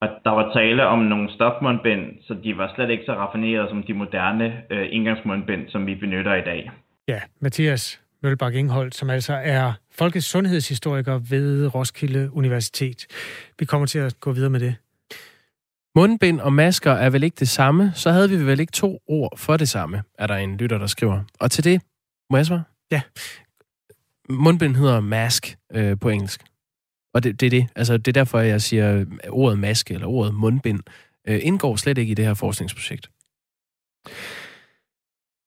[0.00, 3.82] Og der var tale om nogle stofmundbind, så de var slet ikke så raffinerede som
[3.82, 6.70] de moderne øh, indgangsmundbind, som vi benytter i dag.
[7.08, 13.06] Ja, Mathias Mølbak Ingholdt, som altså er folkets sundhedshistoriker ved Roskilde Universitet.
[13.58, 14.74] Vi kommer til at gå videre med det.
[15.96, 19.38] Mundbind og masker er vel ikke det samme, så havde vi vel ikke to ord
[19.38, 21.22] for det samme, er der en lytter, der skriver.
[21.40, 21.82] Og til det,
[22.30, 22.62] må jeg svare?
[22.90, 23.00] Ja.
[24.28, 26.42] Mundbind hedder mask øh, på engelsk.
[27.14, 27.68] Og det, det er det.
[27.76, 30.80] Altså, det er derfor, jeg siger, ordet maske eller ordet mundbind
[31.28, 33.10] øh, indgår slet ikke i det her forskningsprojekt.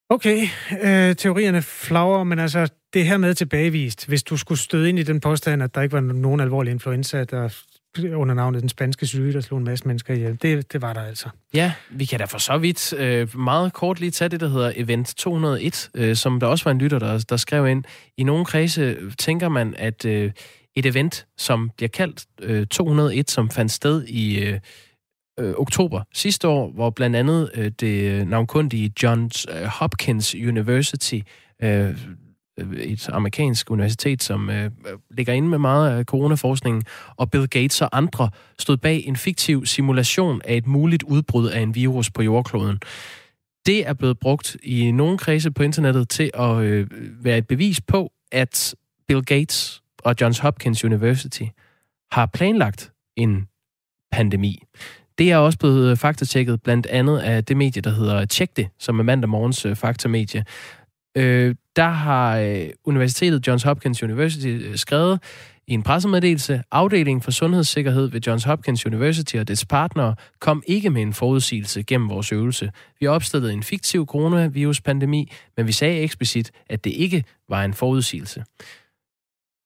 [0.09, 0.41] Okay,
[0.71, 4.07] øh, teorierne flager, men altså det her med tilbagevist.
[4.07, 7.23] Hvis du skulle støde ind i den påstand, at der ikke var nogen alvorlig influenza,
[7.23, 7.63] der
[8.03, 10.37] under navnet Den Spanske Syge, der slog en masse mennesker ihjel.
[10.41, 11.29] Det, det var der altså.
[11.53, 14.71] Ja, vi kan da for så vidt øh, meget kort lige tage det, der hedder
[14.75, 17.83] Event 201, øh, som der også var en lytter, der, der skrev ind.
[18.17, 20.31] I nogle kredse tænker man, at øh,
[20.75, 24.45] et event, som bliver kaldt øh, 201, som fandt sted i...
[24.45, 24.59] Øh,
[25.39, 31.19] øh, oktober sidste år, hvor blandt andet øh, det navnkundige Johns øh, Hopkins University,
[31.63, 31.97] øh,
[32.59, 34.71] Øh, et amerikansk universitet, som øh, øh,
[35.11, 36.83] ligger inde med meget af coronaforskningen,
[37.15, 38.29] og Bill Gates og andre
[38.59, 42.79] stod bag en fiktiv simulation af et muligt udbrud af en virus på jordkloden.
[43.65, 46.87] Det er blevet brugt i nogle kredse på internettet til at øh,
[47.23, 48.75] være et bevis på, at
[49.07, 51.43] Bill Gates og Johns Hopkins University
[52.11, 53.47] har planlagt en
[54.11, 54.63] pandemi.
[55.17, 58.67] Det er også blevet øh, faktatjekket blandt andet af det medie, der hedder Tjek det,
[58.79, 60.45] som er mandag morgens faktamedie.
[61.15, 65.19] Øh, der har øh, Universitetet Johns Hopkins University øh, skrevet
[65.67, 70.89] i en pressemeddelelse, afdelingen for sundhedssikkerhed ved Johns Hopkins University og dets partnere kom ikke
[70.89, 72.71] med en forudsigelse gennem vores øvelse.
[72.99, 78.43] Vi opstillede en fiktiv coronaviruspandemi, men vi sagde eksplicit, at det ikke var en forudsigelse.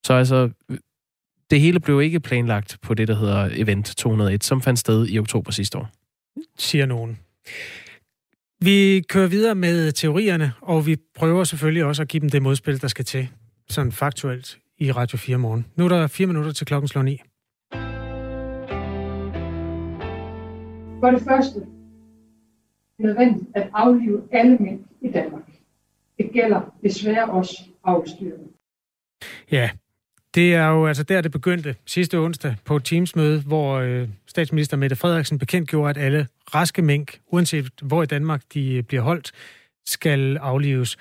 [0.05, 0.49] Så altså,
[1.49, 5.19] det hele blev ikke planlagt på det, der hedder Event 201, som fandt sted i
[5.19, 5.89] oktober sidste år.
[6.57, 7.19] Siger nogen.
[8.61, 12.81] Vi kører videre med teorierne, og vi prøver selvfølgelig også at give dem det modspil,
[12.81, 13.29] der skal til,
[13.69, 15.65] sådan faktuelt, i Radio 4 morgen.
[15.75, 17.21] Nu er der fire minutter til klokken slår 9.
[20.99, 21.63] For det første er
[22.97, 25.43] det nødvendigt at aflive alle mænd i Danmark.
[26.17, 28.47] Det gælder desværre også afstyrene.
[29.51, 29.69] Ja,
[30.35, 34.77] det er jo altså der, det begyndte sidste onsdag på et Teams-møde, hvor øh, statsminister
[34.77, 39.31] Mette Frederiksen bekendtgjorde, at alle raske mink, uanset hvor i Danmark de øh, bliver holdt,
[39.85, 40.97] skal aflives.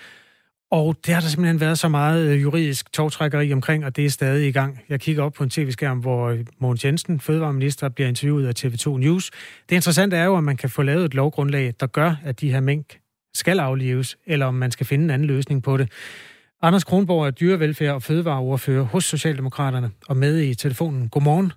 [0.71, 4.11] Og det har der simpelthen været så meget øh, juridisk togtrækkeri omkring, og det er
[4.11, 4.81] stadig i gang.
[4.89, 8.99] Jeg kigger op på en tv-skærm, hvor øh, Mogens Jensen, fødevareminister, bliver interviewet af TV2
[8.99, 9.31] News.
[9.69, 12.53] Det interessante er jo, om man kan få lavet et lovgrundlag, der gør, at de
[12.53, 12.99] her mink
[13.35, 15.93] skal aflives, eller om man skal finde en anden løsning på det.
[16.63, 21.09] Anders Kronborg er dyrevelfærd og fødevareordfører hos Socialdemokraterne og med i telefonen.
[21.09, 21.53] Godmorgen.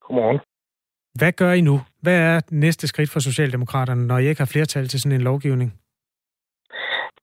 [0.00, 0.40] Godmorgen.
[1.18, 1.76] Hvad gør I nu?
[2.02, 5.70] Hvad er næste skridt for Socialdemokraterne, når I ikke har flertal til sådan en lovgivning?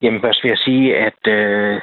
[0.01, 1.81] Jamen først vil jeg sige, at øh,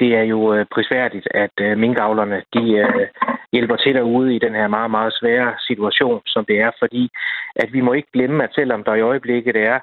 [0.00, 3.06] det er jo øh, prisværdigt, at øh, minkavlerne de, øh,
[3.52, 7.08] hjælper til derude i den her meget, meget svære situation, som det er, fordi
[7.56, 9.78] at vi må ikke glemme, at selvom der i øjeblikket er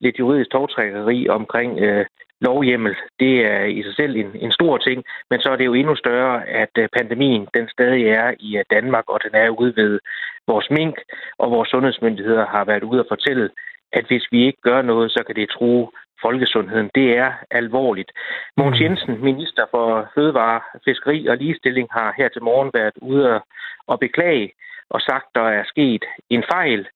[0.00, 2.06] lidt juridisk togtrækkeri omkring øh,
[2.40, 5.74] lovhjemmel, det er i sig selv en, en stor ting, men så er det jo
[5.74, 9.72] endnu større, at øh, pandemien den stadig er i øh, Danmark, og den er ude
[9.76, 10.00] ved
[10.46, 10.96] vores mink,
[11.38, 13.50] og vores sundhedsmyndigheder har været ude og fortælle,
[13.92, 15.88] at hvis vi ikke gør noget, så kan det true
[16.22, 16.90] folkesundheden.
[16.94, 18.10] Det er alvorligt.
[18.56, 18.84] Mogens mm.
[18.84, 23.40] Jensen, minister for Fødevare, Fiskeri og Ligestilling, har her til morgen været ude
[23.86, 24.52] og beklage
[24.90, 26.88] og sagt, der er sket en fejl.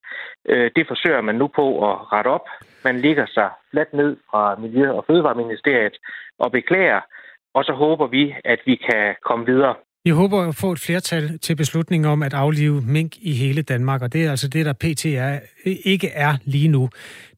[0.49, 2.47] Øh, det forsøger man nu på at rette op.
[2.85, 5.97] Man ligger sig fladt ned fra Miljø- og Fødevareministeriet
[6.39, 7.01] og beklager,
[7.55, 9.75] og så håber vi, at vi kan komme videre.
[10.05, 14.03] Vi håber at få et flertal til beslutningen om at aflive mink i hele Danmark,
[14.03, 15.07] og det er altså det, der pt.
[15.07, 16.89] Er, ikke er lige nu.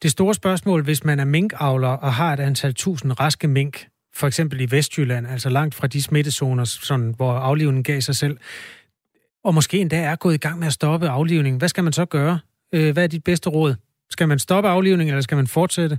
[0.03, 4.27] Det store spørgsmål, hvis man er minkavler og har et antal tusind raske mink, for
[4.27, 8.37] eksempel i Vestjylland, altså langt fra de smittezoner, sådan, hvor aflivningen gav sig selv,
[9.45, 12.05] og måske endda er gået i gang med at stoppe aflivningen, hvad skal man så
[12.05, 12.39] gøre?
[12.75, 13.75] Øh, hvad er dit bedste råd?
[14.11, 15.99] Skal man stoppe aflivningen, eller skal man fortsætte?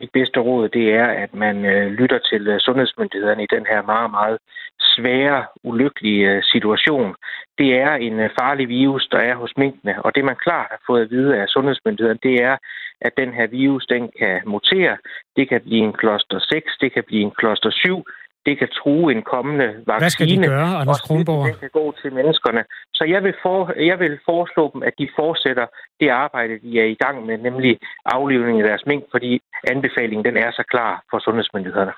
[0.00, 3.82] Mit bedste råd, det er, at man øh, lytter til øh, sundhedsmyndighederne i den her
[3.82, 4.38] meget, meget
[4.80, 7.14] svære, ulykkelige øh, situation.
[7.58, 10.80] Det er en øh, farlig virus, der er hos minkene, og det man klart har
[10.86, 12.56] fået at vide af sundhedsmyndighederne, det er,
[13.00, 14.96] at den her virus, den kan mutere.
[15.36, 18.04] Det kan blive en kloster 6, det kan blive en kloster 7,
[18.46, 20.02] det kan true en kommende vaccine.
[20.04, 21.46] Hvad skal de gøre, Anders Kronborg?
[21.46, 22.62] Det kan gå til menneskerne.
[22.94, 23.58] Så jeg vil, for,
[23.92, 25.66] jeg vil foreslå dem, at de fortsætter
[26.00, 29.40] det arbejde, de er i gang med, nemlig aflivning af deres mink, fordi
[29.74, 31.92] anbefalingen den er så klar for sundhedsmyndighederne.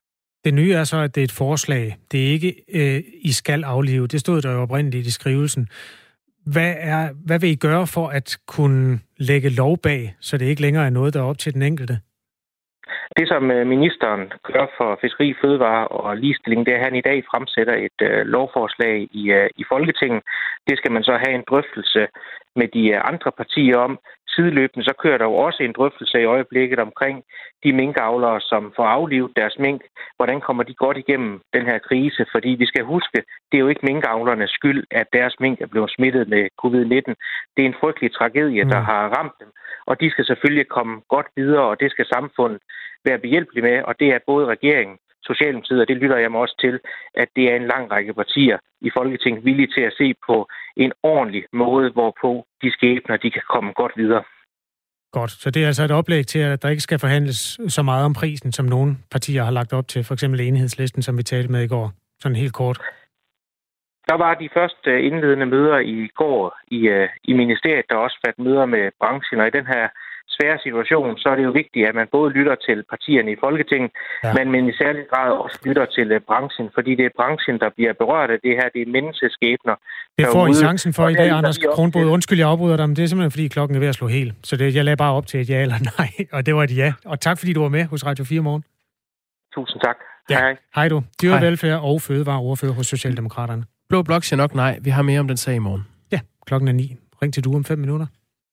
[0.45, 1.97] Det nye er så, at det er et forslag.
[2.13, 4.07] Det er ikke, øh, I skal aflive.
[4.07, 5.69] Det stod der jo oprindeligt i skrivelsen.
[6.53, 10.63] Hvad, er, hvad vil I gøre for at kunne lægge lov bag, så det ikke
[10.63, 11.99] længere er noget, der er op til den enkelte?
[13.17, 17.07] Det, som øh, ministeren gør for fiskeri, fødevare og ligestilling, det er, at han i
[17.09, 20.23] dag fremsætter et øh, lovforslag i, øh, i Folketinget.
[20.69, 22.07] Det skal man så have en drøftelse
[22.57, 23.99] med de øh, andre partier om.
[24.29, 27.25] Sideløbende så kører der jo også en drøftelse i øjeblikket omkring
[27.65, 29.81] de minkavlere, som får aflivet deres mink.
[30.17, 32.27] Hvordan kommer de godt igennem den her krise?
[32.33, 35.91] Fordi vi skal huske, det er jo ikke minkavlernes skyld, at deres mink er blevet
[35.97, 37.13] smittet med covid-19.
[37.55, 38.85] Det er en frygtelig tragedie, der mm.
[38.85, 39.51] har ramt dem.
[39.87, 42.61] Og de skal selvfølgelig komme godt videre, og det skal samfundet
[43.05, 44.97] være behjælpelig med, og det er både regeringen,
[45.31, 46.81] Socialdemokratiet, og det lytter jeg mig også til,
[47.15, 50.37] at det er en lang række partier i Folketinget villige til at se på
[50.77, 54.25] en ordentlig måde, hvorpå de skæbner de kan komme godt videre.
[55.13, 58.05] Godt, så det er altså et oplæg til, at der ikke skal forhandles så meget
[58.05, 61.53] om prisen, som nogle partier har lagt op til, for eksempel enhedslisten, som vi talte
[61.53, 62.79] med i går, sådan helt kort.
[64.09, 68.19] Der var de første øh, indledende møder i går i, øh, i ministeriet, der også
[68.27, 69.89] fandt møder med branchen, og i den her
[70.35, 73.91] svære situation, så er det jo vigtigt, at man både lytter til partierne i Folketinget,
[74.25, 74.33] ja.
[74.37, 77.71] men, men i særlig grad også lytter til uh, branchen, fordi det er branchen, der
[77.77, 78.67] bliver berørt af det her.
[78.75, 79.77] Det er menneskeskæbner.
[80.19, 82.07] Det får I chancen for i dag, Anders Kronbrud.
[82.17, 84.35] Undskyld, jeg afbryder dig, men det er simpelthen, fordi klokken er ved at slå helt.
[84.49, 86.77] Så det, jeg lagde bare op til et ja eller nej, og det var et
[86.77, 86.93] ja.
[87.05, 88.65] Og tak, fordi du var med hos Radio 4 morgen.
[89.55, 89.97] Tusind tak.
[90.31, 90.39] Ja.
[90.39, 90.57] Hej.
[90.75, 91.03] Hej du.
[91.23, 93.65] Dyrevelfærd og fødevareordfører hos Socialdemokraterne.
[93.89, 94.79] Blå Blok siger nok nej.
[94.83, 95.87] Vi har mere om den sag i morgen.
[96.13, 96.97] Ja, klokken er ni.
[97.23, 98.07] Ring til du om fem minutter.